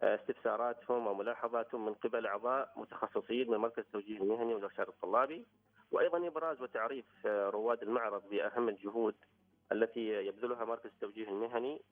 [0.02, 5.46] استفساراتهم وملاحظاتهم من قبل أعضاء متخصصين من مركز التوجيه المهني والإرشاد الطلابي
[5.92, 9.14] وأيضا إبراز وتعريف رواد المعرض بأهم الجهود
[9.72, 11.82] التي يبذلها مركز التوجيه المهني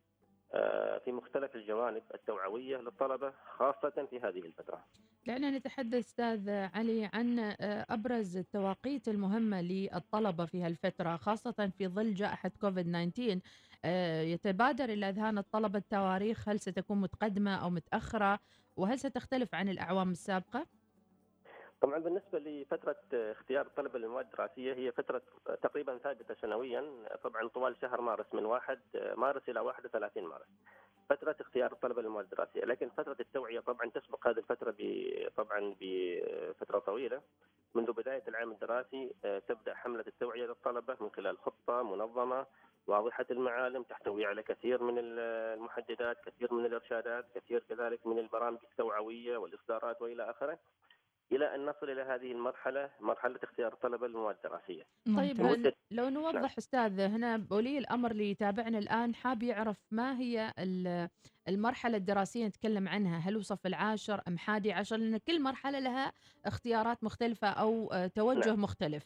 [0.54, 4.84] آه، في مختلف الجوانب التوعوية للطلبة خاصة في هذه الفترة
[5.26, 12.14] دعنا نتحدث أستاذ علي عن آه، أبرز التواقيت المهمة للطلبة في هالفترة خاصة في ظل
[12.14, 13.40] جائحة كوفيد 19
[13.84, 18.38] آه، يتبادر إلى أذهان الطلبة التواريخ هل ستكون متقدمة أو متأخرة
[18.76, 20.66] وهل ستختلف عن الأعوام السابقة؟
[21.80, 25.22] طبعا بالنسبة لفترة اختيار الطلبه للمواد الدراسية هي فترة
[25.62, 28.80] تقريبا ثابتة سنويا طبعا طوال شهر مارس من 1
[29.16, 30.46] مارس إلى 31 مارس.
[31.10, 36.78] فترة اختيار الطلبه للمواد الدراسية، لكن فترة التوعية طبعا تسبق هذه الفترة ب- طبعا بفترة
[36.78, 37.20] طويلة
[37.74, 42.46] منذ بداية العام الدراسي آه، تبدأ حملة التوعية للطلبة من خلال خطة منظمة
[42.86, 49.36] واضحة المعالم تحتوي على كثير من المحددات، كثير من الإرشادات، كثير كذلك من البرامج التوعوية
[49.36, 50.58] والإصدارات وإلى آخره.
[51.32, 54.86] إلى أن نصل إلى هذه المرحلة مرحلة اختيار الطلبه للمواد الدراسية.
[55.16, 60.52] طيب لمدة- لو نوضح أستاذ هنا ولي الأمر اللي يتابعنا الآن حاب يعرف ما هي
[60.58, 61.08] ال-
[61.48, 66.12] المرحلة الدراسية نتكلم عنها؟ هل هو صف العاشر أم حادي عشر؟ لأن كل مرحلة لها
[66.46, 68.62] اختيارات مختلفة أو آه، توجه نعم.
[68.62, 69.04] مختلف.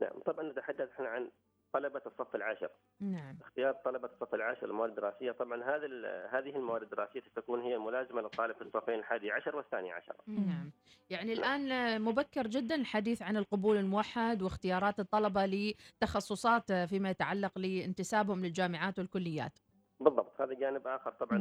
[0.00, 0.18] نعم.
[0.26, 1.30] طبعا نتحدث إحنا عن
[1.74, 2.68] طلبة الصف العاشر.
[3.00, 3.36] نعم.
[3.42, 5.32] اختيار طلبة الصف العاشر للمواد الدراسية.
[5.32, 9.92] طبعا هذه ال- هذه المواد الدراسية ستكون هي الملازمة للطالب في الصفين الحادي عشر والثاني
[9.92, 10.16] عشر.
[10.26, 10.70] نعم.
[11.10, 18.98] يعني الآن مبكر جدا الحديث عن القبول الموحد واختيارات الطلبة لتخصصات فيما يتعلق لانتسابهم للجامعات
[18.98, 19.58] والكليات.
[20.00, 21.38] بالضبط هذا جانب آخر طبعا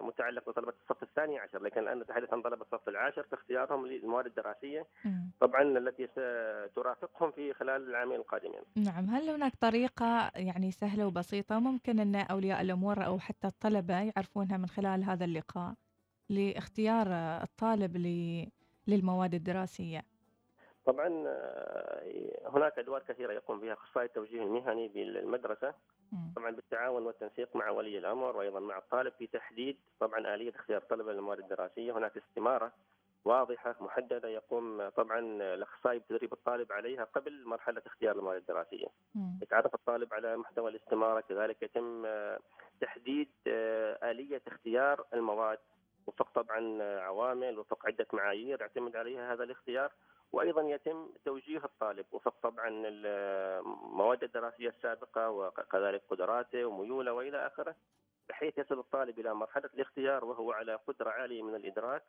[0.00, 4.26] متعلق بطلبة الصف الثاني عشر لكن الآن نتحدث عن طلبة الصف العاشر في اختيارهم للمواد
[4.26, 4.86] الدراسية
[5.40, 6.08] طبعا التي
[6.70, 8.60] سترافقهم في خلال العامين القادمين.
[8.76, 14.56] نعم هل هناك طريقة يعني سهلة وبسيطة ممكن أن أولياء الأمور أو حتى الطلبة يعرفونها
[14.56, 15.74] من خلال هذا اللقاء
[16.28, 17.06] لاختيار
[17.42, 17.96] الطالب
[18.86, 20.02] للمواد الدراسية؟
[20.86, 25.74] طبعا آه، هناك أدوار كثيرة يقوم بها اخصائي التوجيه المهني بالمدرسة
[26.36, 31.12] طبعا بالتعاون والتنسيق مع ولي الأمر وأيضا مع الطالب في تحديد طبعا آلية اختيار الطلبه
[31.12, 31.92] للمواد الدراسية.
[31.98, 32.72] هناك استمارة
[33.24, 35.18] واضحة محددة يقوم طبعا
[35.54, 38.86] الإخصائي بتدريب الطالب عليها قبل مرحلة اختيار المواد الدراسية.
[39.42, 42.38] يتعرف الطالب على محتوى الاستمارة كذلك يتم آه،
[42.80, 45.58] تحديد آه، آلية اختيار المواد.
[46.06, 49.92] وفق طبعا عوامل وفق عدة معايير يعتمد عليها هذا الاختيار.
[50.32, 52.06] وأيضا يتم توجيه الطالب.
[52.12, 57.76] وفق طبعا المواد الدراسية السابقة وكذلك قدراته وميوله وإلى آخره
[58.28, 62.04] بحيث يصل الطالب إلى مرحلة الاختيار وهو على قدرة عالية من الإدراك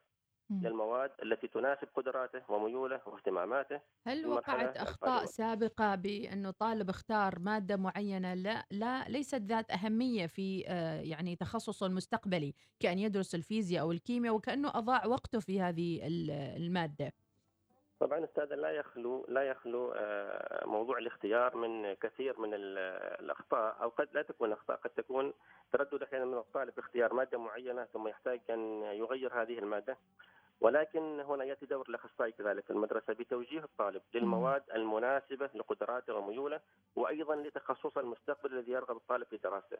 [0.61, 3.82] للمواد التي تناسب قدراته وميوله واهتماماته.
[4.07, 5.26] هل وقعت أخطاء القادمة.
[5.26, 11.86] سابقة بأنه طالب اختار مادة معينة؟ لا لا ليست ذات أهمية في آه، يعني تخصصه
[11.86, 17.13] المستقبلي كأن يدرس الفيزياء أو الكيمياء وكأنه أضاع وقته في هذه ال- المادة.
[17.99, 22.77] طبعا أستاذ لا يخلو لا يخلو آه، موضوع الاختيار من كثير من ال-
[23.23, 25.33] الأخطاء أو قد لا تكون أخطاء قد تكون
[25.71, 29.97] تردد أحيانا من الطالب في اختيار مادة معينة ثم يحتاج أن يغير هذه المادة.
[30.61, 36.59] ولكن هنا يأتي دور الأخصائي كذلك في المدرسة بتوجيه الطالب للمواد المناسبة لقدراته وميوله
[36.95, 39.77] وأيضا لتخصصه المستقبلي الذي يرغب الطالب في دراسته.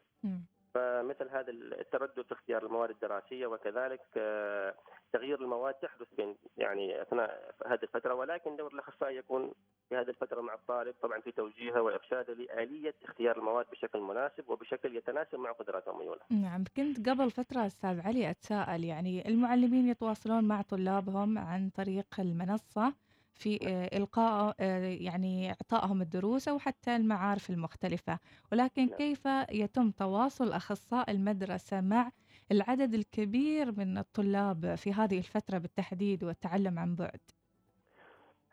[0.76, 4.74] فمثل هذا التردد في اختيار المواد الدراسية وكذلك آه،
[5.14, 9.52] تغيير المواد تحدث بين يعني أثناء هذه الفترة ولكن دور الأخصائي يكون
[9.90, 14.96] في هذه الفترة مع الطالب طبعا في توجيهه وإرشاده لآلية اختيار المواد بشكل مناسب وبشكل
[14.96, 16.22] يتناسب مع قدراته وميوله.
[16.30, 22.94] نعم كنت قبل فترة أستاذ علي أتساءل يعني المعلمين يتواصلون مع طلابهم عن طريق المنصة
[23.36, 28.20] في آه، إلقاء آه، يعني إعطائهم الدروس أو حتى المعارف المختلفة.
[28.52, 32.12] ولكن كيف يتم تواصل أخصائي المدرسة مع
[32.52, 37.20] العدد الكبير من الطلاب في هذه الفترة بالتحديد والتعلم عن بعد؟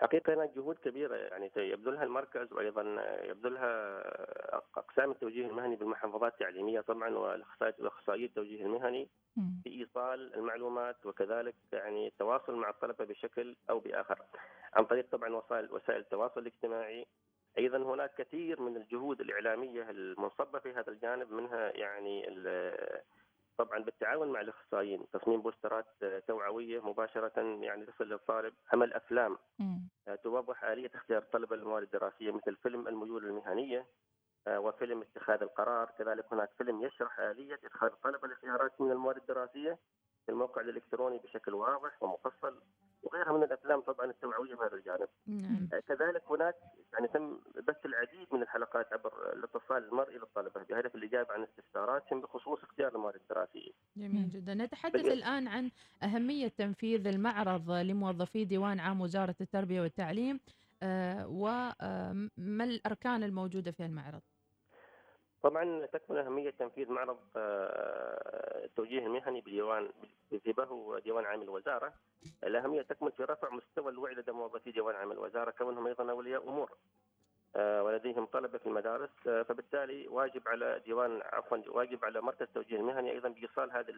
[0.02, 2.82] حقيقة هناك جهود كبيرة يعني يبذلها المركز وأيضا
[3.24, 4.02] يبذلها
[4.76, 7.08] أقسام التوجيه المهني بالمحافظات التعليمية طبعا
[7.78, 9.08] وأخصائي التوجيه المهني
[9.64, 14.18] في إيصال المعلومات وكذلك يعني التواصل مع الطلبة بشكل أو بآخر.
[14.74, 17.06] عن طريق طبعا وسائل وسائل التواصل الاجتماعي.
[17.58, 23.00] أيضا هناك كثير من الجهود الإعلامية المنصبة في هذا الجانب منها يعني ال-
[23.58, 25.86] طبعا بالتعاون مع الإخصائيين تصميم بوسترات
[26.28, 29.38] توعوية مباشرة يعني تصل للطالب عمل أفلام.
[30.24, 33.86] توضح آلية اختيار الطلبه للمواد الدراسية مثل فيلم الميول المهنية
[34.46, 35.90] آه، وفيلم اتخاذ القرار.
[35.98, 39.78] كذلك هناك فيلم يشرح آلية إدخال الطلبة لخيارات من المواد الدراسية
[40.26, 42.60] في الموقع الإلكتروني بشكل واضح ومفصل.
[43.02, 45.68] وغيرها من الأفلام طبعا التوعوية بهذا الجانب نعم.
[45.72, 46.54] آه، كذلك هناك
[46.92, 47.38] يعني تم
[47.68, 53.14] بث العديد من الحلقات عبر الاتصال المرئي للطلبة بهدف الإجابة عن استفساراتهم بخصوص اختيار المواد
[53.14, 54.54] الدراسية جميل جدا.
[54.54, 55.70] نتحدث بالإضافة- الآن عن
[56.02, 60.40] أهمية تنفيذ المعرض لموظفي ديوان عام وزارة التربية والتعليم
[60.84, 64.20] آه، وما الأركان الموجودة في المعرض؟
[65.42, 69.88] طبعا تكمن أهمية تنفيذ معرض آه، التوجيه المهني بديوان
[70.32, 71.92] بثبه هو ديوان عام الوزارة.
[72.44, 76.70] الأهمية تكمن في رفع مستوى الوعي لدى موظفي ديوان عام الوزارة كونهم أيضا أولياء أمور
[77.56, 82.76] آه، ولديهم طلبة في المدارس آه، فبالتالي واجب على ديوان عفوا واجب على مركز التوجيه
[82.76, 83.94] المهني أيضا بإيصال هذه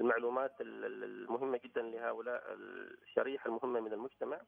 [0.00, 2.42] المعلومات ال- ال- المهمة جدا لهؤلاء
[3.02, 4.40] الشريحة المهمة من المجتمع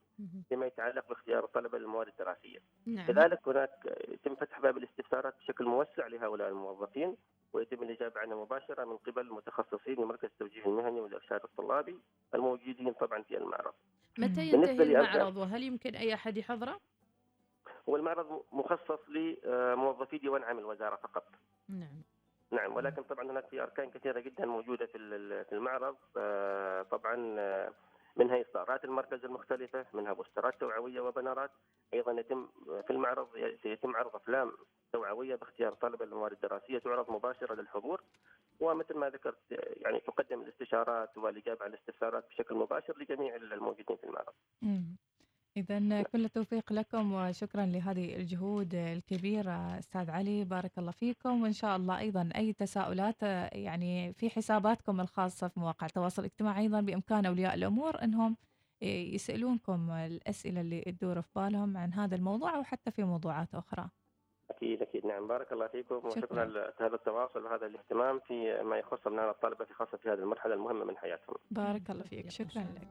[0.49, 2.59] فيما يتعلق باختيار الطلبه للمواد الدراسيه.
[2.87, 3.07] نعم.
[3.07, 7.17] كذلك هناك يتم فتح باب الاستفسارات بشكل موسع لهؤلاء الموظفين
[7.53, 11.99] ويتم الإجابة عنها مباشرة من قبل المتخصصين لمركز التوجيه المهني والإرشاد الطلابي
[12.35, 13.73] الموجودين طبعا في المعرض.
[14.19, 14.83] متى ينتهي.
[14.83, 16.81] المعرض وهل يمكن أي أحد يحضره؟
[17.89, 21.25] هو المعرض مخصص لموظفي ديوان عام الوزارة فقط.
[21.69, 22.03] نعم
[22.51, 24.99] نعم ولكن طبعا هناك في أركان كثيرة جدا موجودة في
[25.45, 25.97] في المعرض.
[26.17, 27.73] آه، طبعا آه،
[28.17, 31.51] منها إصدارات المركز المختلفة منها بوسترات توعوية وبنرات.
[31.95, 32.49] أيضا يتم
[32.87, 33.29] في المعرض
[33.65, 34.53] يتم عرض أفلام
[34.93, 38.01] توعوية باختيار طلبه للمواد الدراسية تعرض مباشرة للحضور.
[38.61, 44.05] ومثل ما ذكرت آه، يعني تقدم الاستشارات والإجابة على الاستفسارات بشكل مباشر لجميع الموجودين في
[44.05, 44.35] المعرض.
[45.57, 50.45] إذا كل التوفيق لكم وشكرا لهذه الجهود الكبيرة أستاذ علي.
[50.45, 55.87] بارك الله فيكم وإن شاء الله أيضا أي تساؤلات يعني في حساباتكم الخاصة في مواقع
[55.87, 58.37] التواصل الاجتماعي أيضا بإمكان أولياء الأمور أنهم
[58.83, 63.89] يسألونكم الأسئلة اللي تدور في بالهم عن هذا الموضوع أو حتى في موضوعات أخرى.
[64.51, 65.07] أكيد أكيد.
[65.07, 65.29] نعم.
[65.29, 66.07] بارك الله فيكم شكراً.
[66.07, 70.55] وشكرا لهذا التواصل وهذا الاهتمام في ما يخص ابناء الطلبة في خاصة في هذه المرحلة
[70.55, 71.37] المهمة من حياتهم.
[71.51, 72.29] بارك الله فيك.
[72.31, 72.89] شكرا لك.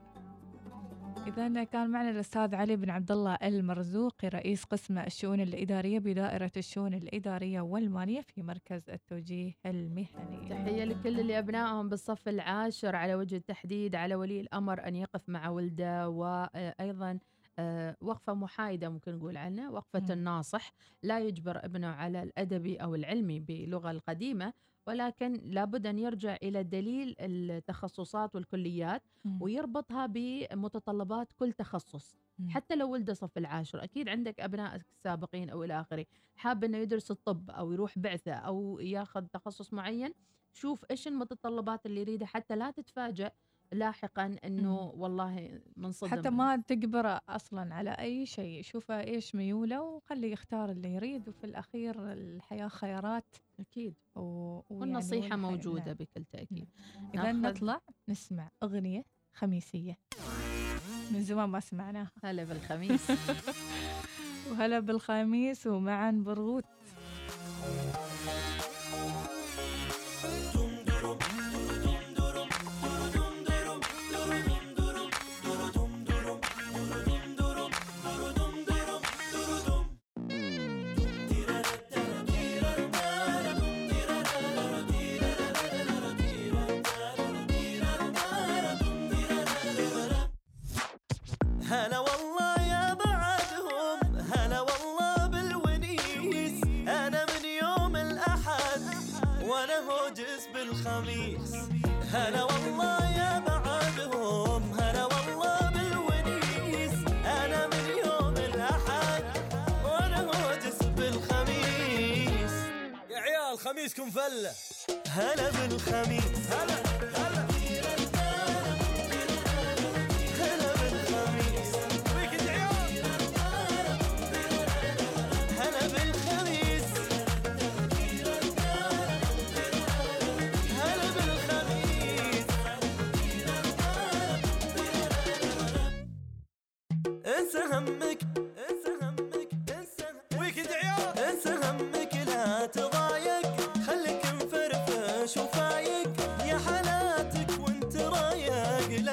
[1.18, 6.93] إذا كان معنا الأستاذ علي بن عبد الله المرزوقي رئيس قسم الشؤون الإدارية بدائرة الشؤون
[6.93, 13.95] الإدارية والمالية في مركز التوجيه المهني تحية لكل اللي أبنائهم بالصف العاشر على وجه التحديد
[13.95, 17.20] على ولي الأمر أن يقف مع ولده وأيضا
[17.59, 20.14] آه، وقفة محايدة ممكن نقول عنها وقفة.
[20.14, 24.53] الناصح لا يجبر ابنه على الأدبي أو العلمي باللغة القديمة
[24.88, 29.04] ولكن لابد أن يرجع إلى دليل التخصصات والكليات.
[29.40, 32.16] ويربطها بمتطلبات كل تخصص.
[32.48, 36.06] حتى لو ولده صف العاشر أكيد عندك أبناء سابقين أو إلى آخره
[36.36, 40.14] حاب أنه يدرس الطب أو يروح بعثة أو ياخذ تخصص معين
[40.54, 43.32] شوف إيش المتطلبات اللي يريدها حتى لا تتفاجأ
[43.74, 46.12] لاحقا أنه والله منصدم.
[46.12, 48.62] حتى ما تجبره أصلا على أي شيء.
[48.64, 53.94] شوفه إيش ميوله وخليه يختار اللي يريد وفي الأخير الحياة خيارات أكيد.
[54.16, 54.20] و...
[54.22, 55.94] ويعني والنصيحة والحياة- موجودة نعم.
[55.96, 56.68] بكل تأكيد.
[57.14, 59.98] إذا ناخذ- نطلع نسمع أغنية خميسية.
[61.12, 62.12] من زمان ما سمعناها.
[62.24, 63.12] هلا بالخميس.
[64.52, 66.66] وهلا بالخميس ومعا برغوت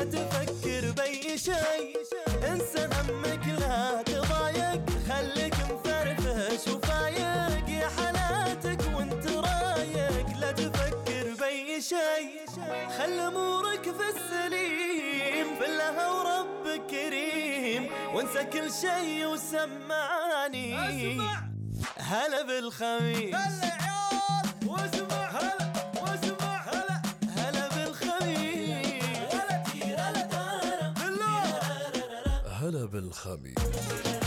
[0.00, 1.96] لا تفكر بأي شيء.
[2.48, 4.80] انسى همك لا تضايق.
[5.08, 10.38] خليك مفرفش وفايق يا حالاتك وانت رايق.
[10.40, 12.46] لا تفكر بأي شيء.
[12.98, 15.46] خل أمورك في السليم.
[15.58, 17.90] في الله ورب كريم.
[18.14, 21.20] وانسى كل شيء وسمعني.
[21.98, 23.34] هلا بالخميس.
[23.34, 24.00] هلا عيال.
[33.00, 34.19] هلا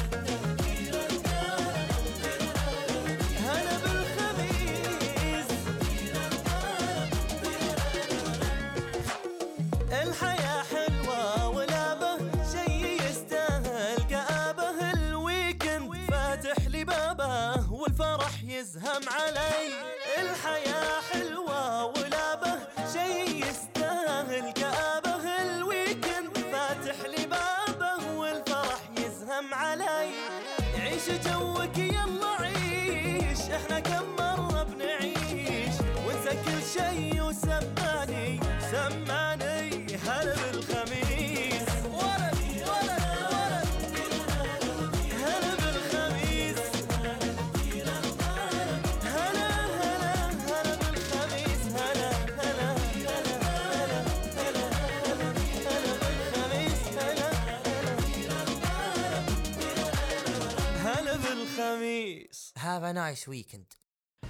[62.74, 63.78] Have a nice weekend.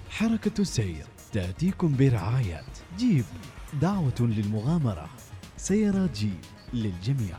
[0.10, 2.62] حركة السير تأتيكم برعاية
[2.98, 3.26] جيب
[3.82, 5.10] دعوة للمغامرة
[5.58, 6.42] سيارات جيب
[6.74, 7.38] للجميع.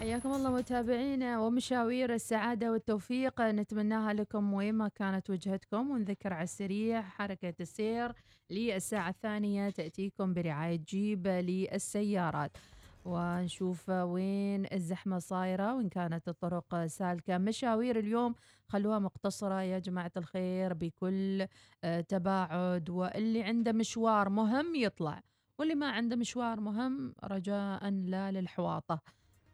[0.00, 3.40] حياكم الله متابعينا ومشاوير السعادة والتوفيق.
[3.40, 7.02] نتمناها لكم وين ما كانت وجهتكم ونذكر على السريع.
[7.02, 8.12] حركة السير
[8.50, 12.56] للساعة الثانية تأتيكم برعاية جيب للسيارات.
[13.04, 17.38] ونشوف وين الزحمة صايرة وإن كانت الطرق سالكة.
[17.38, 18.34] مشاوير اليوم
[18.68, 21.46] خلوها مقتصرة يا جماعة الخير بكل
[21.84, 25.22] آه، تباعد واللي عنده مشوار مهم يطلع
[25.58, 29.00] واللي ما عنده مشوار مهم رجاء لا للحواطة.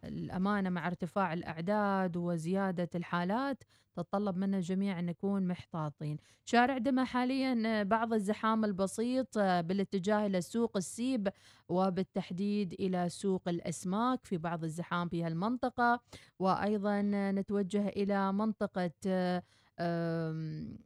[0.09, 6.17] الأمانة مع ارتفاع الأعداد وزيادة الحالات تتطلب منا الجميع أن نكون محتاطين.
[6.45, 11.29] شارع دمى حاليا بعض الزحام البسيط بالاتجاه إلى سوق السيب
[11.69, 16.01] وبالتحديد إلى سوق الأسماك في بعض الزحام في هالمنطقة.
[16.39, 17.03] وأيضا
[17.33, 18.91] نتوجه إلى منطقة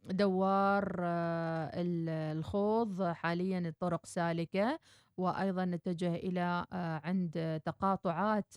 [0.09, 4.79] دوار آه، ال- الخوض حاليا الطرق سالكة.
[5.17, 8.53] وأيضا نتجه إلى آه، عند تقاطعات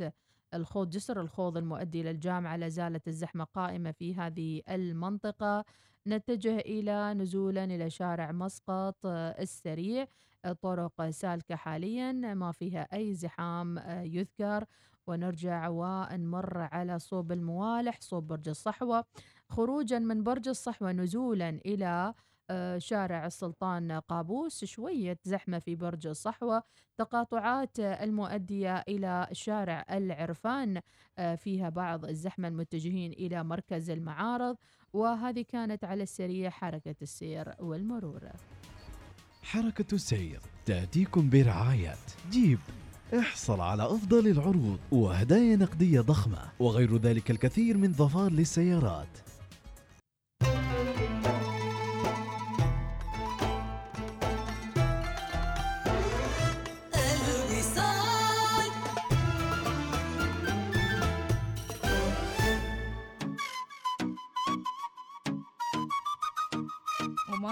[0.54, 5.64] الخوض جسر الخوض المؤدي إلى الجامعة لا زالت الزحمة قائمة في هذه المنطقة.
[6.06, 10.06] نتجه إلى نزولا إلى شارع مسقط آه، السريع
[10.46, 14.64] الطرق سالكة حاليا ما فيها أي زحام آه، يذكر.
[15.06, 19.04] ونرجع ونمر على صوب الموالح صوب برج الصحوة.
[19.48, 22.14] خروجا من برج الصحوة نزولا إلى آه،
[22.78, 26.62] شارع السلطان قابوس شوية زحمة في برج الصحوة
[26.98, 30.80] تقاطعات المؤدية إلى شارع العرفان
[31.18, 34.56] آه، فيها بعض الزحمة المتجهين إلى مركز المعارض
[34.92, 38.20] وهذه كانت على السريع حركة السير والمرور.
[39.42, 41.94] حركة السير تأتيكم برعاية
[42.30, 42.58] جيب
[43.18, 49.31] احصل على أفضل العروض وهدايا نقدية ضخمة وغير ذلك الكثير من ظفار للسيارات.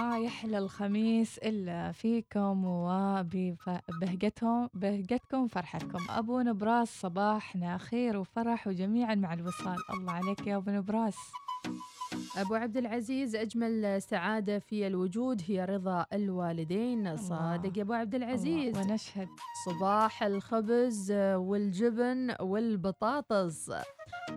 [0.01, 5.99] وما يحلى الخميس إلا فيكم وببهجتهم بهجتكم فرحتكم.
[6.09, 9.77] أبو نبراس صباحنا خير وفرح وجميعا مع الوصال.
[9.93, 11.17] الله عليك يا أبو نبراس.
[12.37, 17.17] أبو عبد العزيز أجمل سعادة في الوجود هي رضا الوالدين.
[17.17, 18.77] صادق يا أبو عبد العزيز.
[18.77, 19.27] الله ونشهد.
[19.65, 23.69] صباح الخبز والجبن والبطاطس.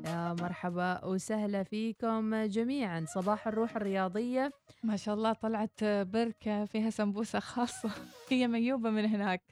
[0.06, 3.04] يا مرحبا وسهلا فيكم جميعا.
[3.14, 4.52] صباح الروح الرياضية.
[4.82, 7.90] ما شاء الله طلعت بركة فيها سمبوسة خاصة.
[8.30, 9.42] هي ميوبة من هناك.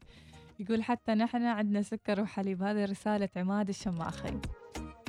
[0.60, 2.62] يقول حتى نحن عندنا سكر وحليب.
[2.62, 4.38] هذه رسالة عماد الشماخي.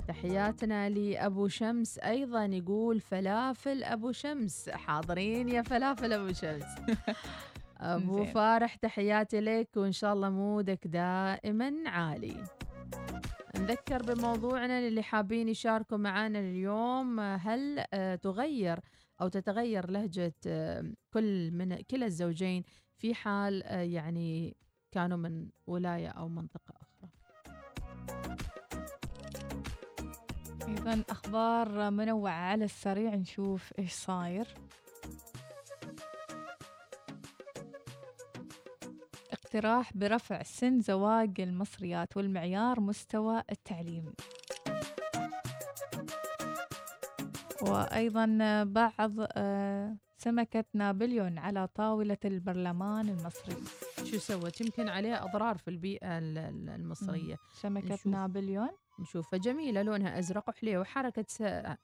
[0.07, 4.69] تحياتنا لأبو شمس أيضا يقول فلافل أبو شمس.
[4.69, 6.65] حاضرين يا فلافل أبو شمس.
[7.77, 8.25] أبو.
[8.25, 12.43] فارح تحياتي لك وإن شاء الله مودك دائما عالي.
[13.59, 18.79] نذكر بموضوعنا اللي حابين يشاركوا معنا اليوم هل آه، تغير
[19.21, 22.63] أو تتغير لهجة آه، كل من كلا الزوجين
[22.97, 24.57] في حال آه، يعني
[24.91, 27.09] كانوا من ولاية أو منطقة أخرى؟
[30.67, 34.47] أيضا أخبار منوعة على السريع نشوف إيش صاير.
[39.31, 44.13] اقتراح برفع سن زواج المصريات والمعيار مستوى التعليم.
[47.61, 48.27] وأيضا
[48.63, 53.55] بعض آه، سمكة نابليون على طاولة البرلمان المصري.
[54.03, 57.37] شو سوت؟ يمكن عليها أضرار في البيئة ال- ال- المصرية.
[57.61, 58.07] سمكة نشوف.
[58.07, 58.69] نابليون
[58.99, 61.43] نشوفها جميلة لونها أزرق وحليو حركة س...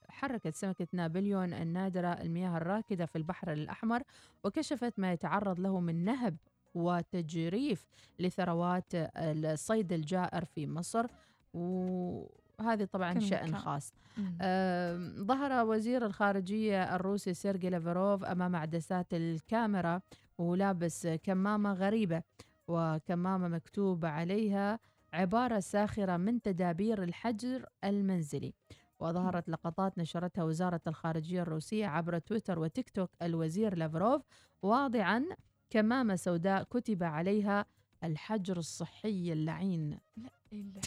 [0.09, 4.03] حركت سمكة نابليون النادرة المياه الراكدة في البحر الأحمر
[4.43, 6.37] وكشفت ما يتعرض له من نهب
[6.75, 7.87] وتجريف
[8.19, 8.85] لثروات
[9.17, 11.05] الصيد الجائر في مصر
[11.53, 13.55] وهذه طبعا شأن.
[13.57, 13.93] خاص.
[14.41, 20.01] آم، ظهر وزير الخارجية الروسي سيرجي لافروف أمام عدسات الكاميرا
[20.37, 22.21] ولابس كمامة غريبة
[22.67, 24.79] وكمامة مكتوب عليها
[25.13, 28.53] عبارة ساخرة من تدابير الحجر المنزلي
[28.99, 34.21] وظهرت لقطات نشرتها وزارة الخارجية الروسية عبر تويتر وتيك توك الوزير لافروف
[34.61, 35.25] واضعا
[35.69, 37.65] كمامة سوداء كتب عليها
[38.03, 39.99] الحجر الصحي اللعين.
[40.17, 40.81] لا الله.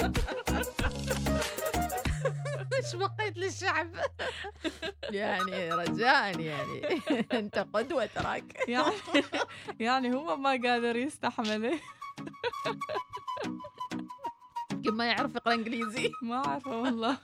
[2.80, 3.90] إيش بقيت للشعب؟
[5.20, 7.02] يعني رجاء يعني.
[7.38, 8.68] أنت قدوة تراك.
[8.68, 8.94] يعني
[9.80, 11.80] يعني هو ما قادر يستحمله.
[14.72, 16.10] يمكن ما يعرف يقرأ إنجليزي.
[16.22, 17.18] ما أعرفه والله.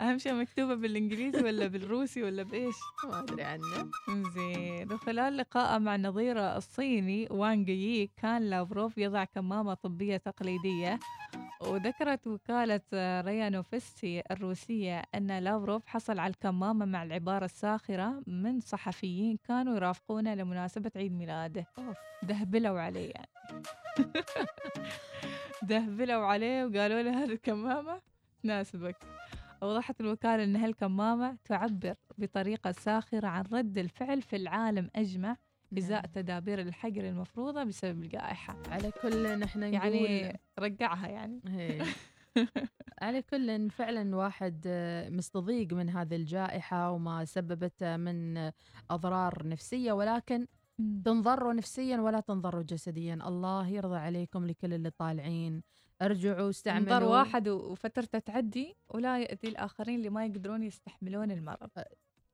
[0.00, 2.74] أهم شيء مكتوبة بالإنجليزي ولا بالروسي ولا بإيش؟
[3.04, 3.90] ما أدري عنه.
[4.34, 10.98] زين وخلال لقائه مع نظيره الصيني وانغ يي كان لافروف يضع كمامة طبية تقليدية
[11.60, 12.80] وذكرت وكالة
[13.20, 20.90] ريانوفستي الروسية أن لافروف حصل على الكمامة مع العبارة الساخرة من صحفيين كانوا يرافقونه لمناسبة
[20.96, 21.66] عيد ميلاده.
[22.22, 23.62] دهبلوا عليه يعني.
[25.68, 28.00] دهبلوا عليه وقالوا له هذه الكمامة
[28.42, 28.96] تناسبك.
[29.62, 35.36] أوضحت الوكالة أن هالكمامة تعبر بطريقة ساخرة عن رد الفعل في العالم أجمع
[35.78, 38.56] إزاء تدابير الحجر المفروضة بسبب الجائحة.
[38.68, 39.72] على كل نحن نقول.
[39.72, 41.40] يعني رجعها يعني.
[41.46, 41.82] هي.
[43.02, 48.50] على كل فعلا واحد آه، مستضيق من هذه الجائحة وما سببت من
[48.90, 50.46] أضرار نفسية ولكن
[51.04, 53.14] تنضروا نفسيا ولا تنضروا جسديا.
[53.14, 55.62] الله يرضى عليكم لكل اللي طالعين.
[56.02, 56.96] ارجعوا استعملوا.
[56.96, 61.70] انظر واحد وفترته تعدي ولا يأتي الآخرين اللي ما يقدرون يستحملون المرض.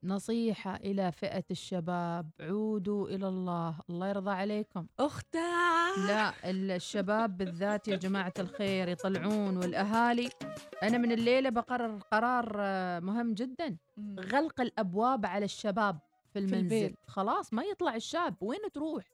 [0.05, 3.74] نصيحة إلى فئة الشباب عودوا إلى الله.
[3.90, 4.86] الله يرضى عليكم.
[5.00, 10.30] أختها لا الشباب بالذات يا جماعة الخير يطلعون والأهالي.
[10.82, 13.76] أنا من الليلة بقرر قرار آه، مهم جدا.
[14.32, 15.98] غلق الأبواب على الشباب
[16.32, 16.57] في المنزل.
[16.57, 16.96] البيت.
[17.07, 18.34] خلاص ما يطلع الشاب.
[18.40, 19.05] وين تروح؟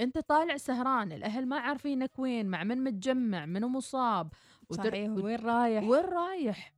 [0.00, 4.32] أنت طالع سهران الأهل ما عارفينك وين مع من متجمع منو مصاب.
[4.70, 6.75] صحيح، وين رايح؟ وين رايح؟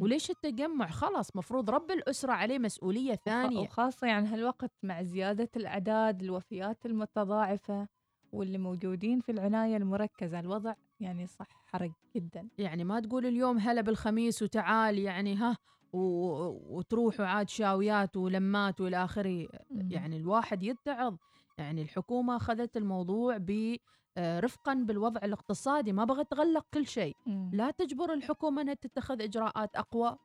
[0.00, 3.58] وليش التجمع؟ خلاص مفروض رب الأسرة عليه مسؤولية ثانية.
[3.60, 7.88] وخاصة يعني هالوقت مع زيادة الأعداد الوفيات المتضاعفة
[8.32, 12.48] واللي موجودين في العناية المركزة الوضع يعني صح حرج جدا.
[12.58, 15.56] يعني ما تقول اليوم هلا بالخميس وتعال يعني ها
[15.92, 19.48] و- وتروحوا عاد شاويات ولمات والى آخره.
[19.70, 21.16] يعني الواحد يتعظ.
[21.58, 23.76] يعني الحكومة أخذت الموضوع ب
[24.18, 27.16] رفقا بالوضع الاقتصادي ما بغت تغلق كل شيء.
[27.52, 30.16] لا تجبر الحكومة إنها تتخذ إجراءات أقوى.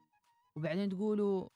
[0.55, 1.47] وبعدين تقولوا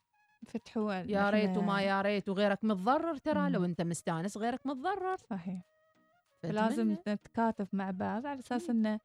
[0.48, 5.18] فتحوا يا ريت وما يا ريت وغيرك متضرر ترى لو أنت مستأنس غيرك متضرر.
[5.18, 5.62] صحيح.
[6.44, 9.00] لازم نتكاتف مع بعض على أساس إن ال-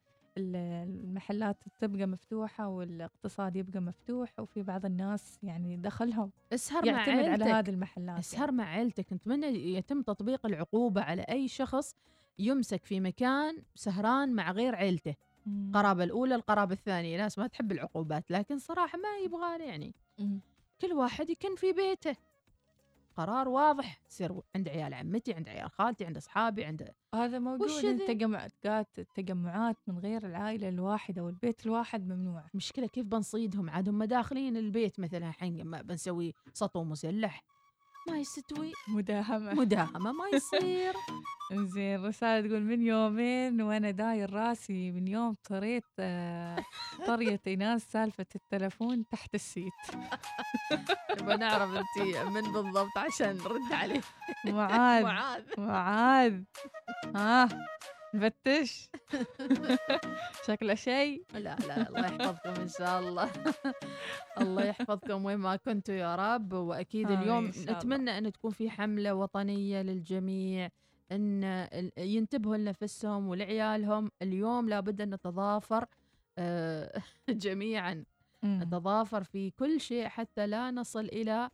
[1.05, 6.31] المحلات تبقى مفتوحة والإقتصاد يبقى مفتوح وفي بعض الناس يعني دخلهم.
[6.53, 7.47] اسهر مع يعتمد على عيلتك.
[7.49, 9.13] هذه المحلات اسهر مع عيلتك.
[9.13, 11.95] نتمنى يتم تطبيق العقوبة على أي شخص
[12.41, 15.15] يمسك في مكان سهران مع غير عيلته.
[15.47, 19.95] القرابة الأولى القرابة الثانية ناس ما تحب العقوبات لكن صراحة ما يبغى يعني.
[20.81, 22.17] كل واحد يكن في بيته.
[23.17, 27.69] قرار واضح يصير عند عيال عمتي عند عيال خالتي عند أصحابي عند هذا موجود؟
[28.01, 32.45] التجمعات التجمعات من غير العائلة الواحدة والبيت الواحد ممنوع.
[32.55, 37.45] مشكلة كيف بنصيدهم؟ عاد هم داخلين البيت مثلا الحين بنسوي سطو مسلح.
[38.09, 38.73] ما يستوي.
[38.89, 39.55] مداهمة.
[39.55, 40.95] مداهمة ما يصير.
[41.75, 46.57] زين رسالة تقول من يومين وأنا داير راسي من يوم طريت آه،
[47.07, 49.73] طرية ايناس سالفة التلفون تحت السيت.
[51.21, 54.01] نبغى نعرف أنت من بالضبط عشان نرد عليه.
[54.45, 55.03] معاذ.
[55.07, 55.43] معاذ.
[55.59, 56.43] معاذ.
[57.17, 57.49] ها.
[58.15, 58.91] نفتش.
[60.47, 61.25] شكله شيء.
[61.35, 63.31] لا لا الله يحفظكم إن شاء الله.
[64.41, 66.53] الله يحفظكم وين ما كنتوا يا رب.
[66.53, 67.47] وأكيد اليوم.
[67.47, 70.69] نتمنى أن تكون في حملة وطنية للجميع
[71.13, 71.43] إن
[71.99, 74.11] ينتبهوا لنفسهم ولعيالهم.
[74.23, 75.87] اليوم لابد أن نتضافر
[76.39, 78.05] آه، جميعا.
[78.45, 81.51] نتضافر في كل شيء حتى لا نصل إلى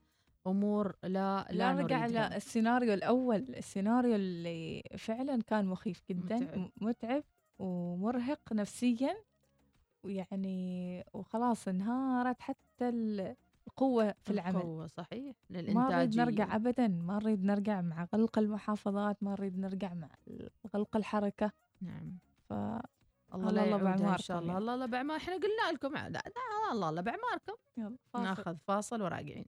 [0.46, 2.24] أمور لا لا, لا نرجع نريدها.
[2.24, 3.36] على السيناريو الأول.
[3.48, 6.70] السيناريو اللي فعلا كان مخيف جدا متعب.
[6.80, 7.22] متعب
[7.58, 9.16] ومرهق نفسيا
[10.04, 13.36] ويعني وخلاص انهارت حتى ال-
[13.66, 14.56] القوة في العمل.
[14.56, 15.36] القوة صحيح.
[15.50, 20.08] ما نريد للإنتاجية نرجع أبدا ما نريد نرجع مع غلق المحافظات ما نريد نرجع مع
[20.74, 21.52] غلق الحركة.
[21.80, 22.18] نعم.
[22.48, 22.80] ف الله
[23.34, 24.48] الله لا الله يعودها إن بعماركم شاء الله.
[24.48, 24.58] يعني.
[24.60, 26.22] الله الله بعمار إحنا قلنا لكم لا لا
[26.72, 28.24] الله الله بعماركم يلا فاصل.
[28.24, 29.44] ناخذ فاصل وراجعين.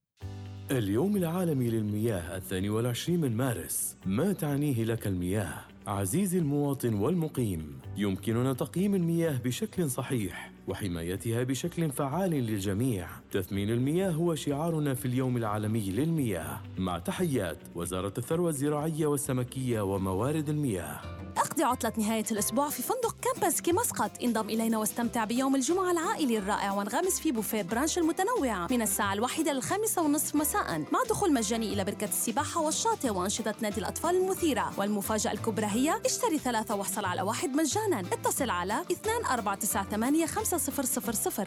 [0.71, 5.55] اليوم العالمي للمياه الثاني والعشرين من مارس ما تعنيه لك المياه؟
[5.87, 13.09] عزيزي المواطن والمقيم يمكننا تقييم المياه بشكل صحيح وحمايتها بشكل فعال للجميع.
[13.33, 16.61] تثمين المياه هو شعارنا في اليوم العالمي للمياه.
[16.79, 21.01] مع تحيات وزارة الثروة الزراعية والسمكية وموارد المياه.
[21.37, 26.73] تقضي عطلة نهاية الأسبوع في فندق كامباسكي مسقط انضم إلينا واستمتع بيوم الجمعة العائلي الرائع
[26.73, 30.79] وانغمس في بوفيه برانش المتنوعة من الساعة الواحدة للخامسة والنصف مساء.
[30.79, 34.73] مع دخول مجاني إلى بركة السباحة والشاطئ وأنشطة نادي الأطفال المثيرة.
[34.79, 38.01] والمفاجأة الكبرى هي اشتري ثلاثة واحصل على واحد مجانا.
[38.01, 40.58] اتصل على 2498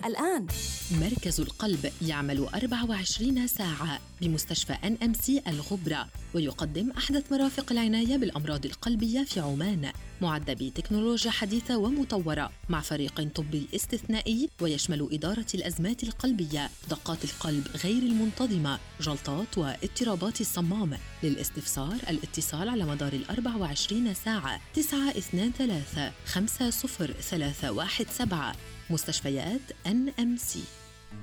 [0.05, 0.47] الآن.
[0.91, 8.65] مركز القلب يعمل 24 ساعة بمستشفى ان ام سي الغبرة ويقدم أحدث مرافق العناية بالأمراض
[8.65, 9.91] القلبية في عمان.
[10.21, 18.03] معد بتكنولوجيا حديثة ومطورة مع فريق طبي استثنائي ويشمل إدارة الأزمات القلبية دقات القلب غير
[18.03, 20.97] المنتظمة جلطات واضطرابات الصمام.
[21.23, 28.55] للاستفسار الاتصال على مدار ال 24 ساعة 923 50317
[28.91, 30.63] مستشفيات NM C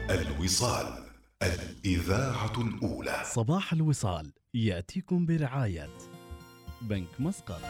[0.09, 1.05] الوصال
[1.43, 3.23] الإذاعة الأولى.
[3.25, 5.89] صباح الوصال يأتيكم برعاية
[6.81, 7.61] بنك مسقط.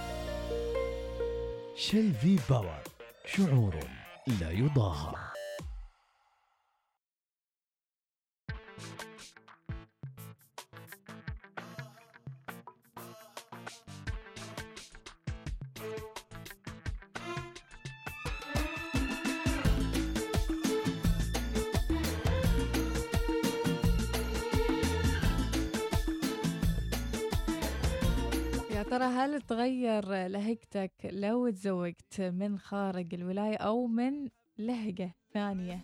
[1.75, 2.81] شيل في باور
[3.25, 3.75] شعور
[4.41, 5.26] لا يضاهى.
[30.77, 35.81] لهجتك لو تزوجت من خارج الولاية أو من لهجة ثانية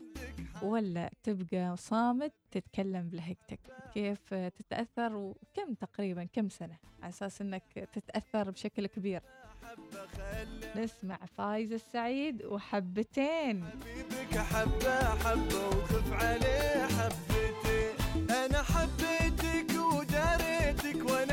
[0.62, 3.60] ولا تبقى صامت تتكلم بلهجتك؟
[3.94, 9.22] كيف تتأثر وكم تقريبا كم سنة على أساس أنك تتأثر بشكل كبير؟
[10.76, 13.60] نسمع فايز السعيد وحبتين.
[13.62, 18.32] بك حبة حبة وخف عليه حبتين.
[18.32, 21.33] أنا حبيتك وداريتك وأنا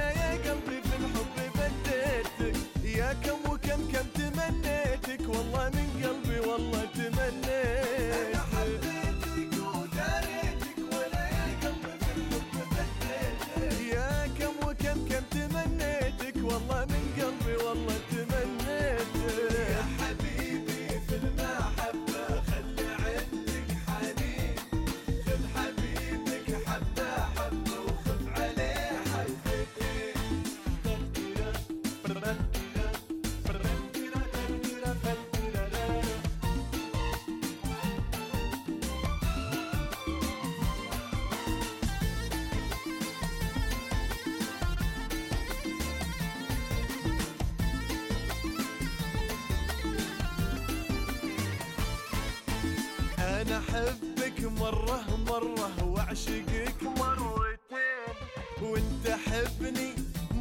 [54.91, 58.15] مرة مرة وأعشقك مرتين
[58.63, 59.95] وأنت حبني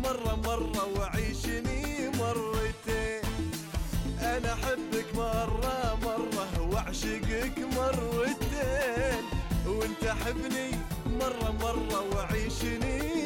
[0.04, 3.22] مرة مرة وعيشني مرتين.
[4.22, 9.24] أنا أحبك مرة مرة وأعشقك مرتين
[9.68, 10.70] وأنت حبني
[11.20, 13.19] مرة مرة وعيشني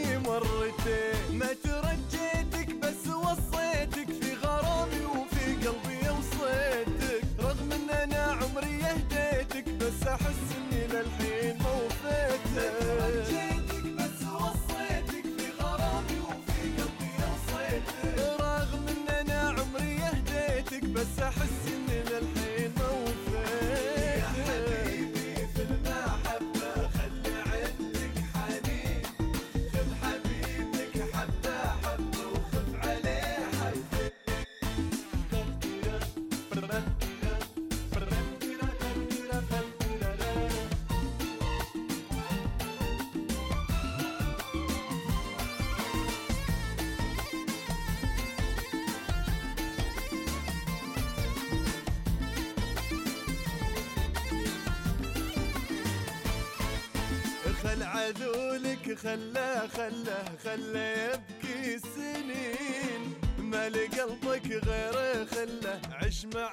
[60.53, 63.01] خلاه يبكي السنين
[63.39, 66.52] مال قلبك غيره خله عش معاي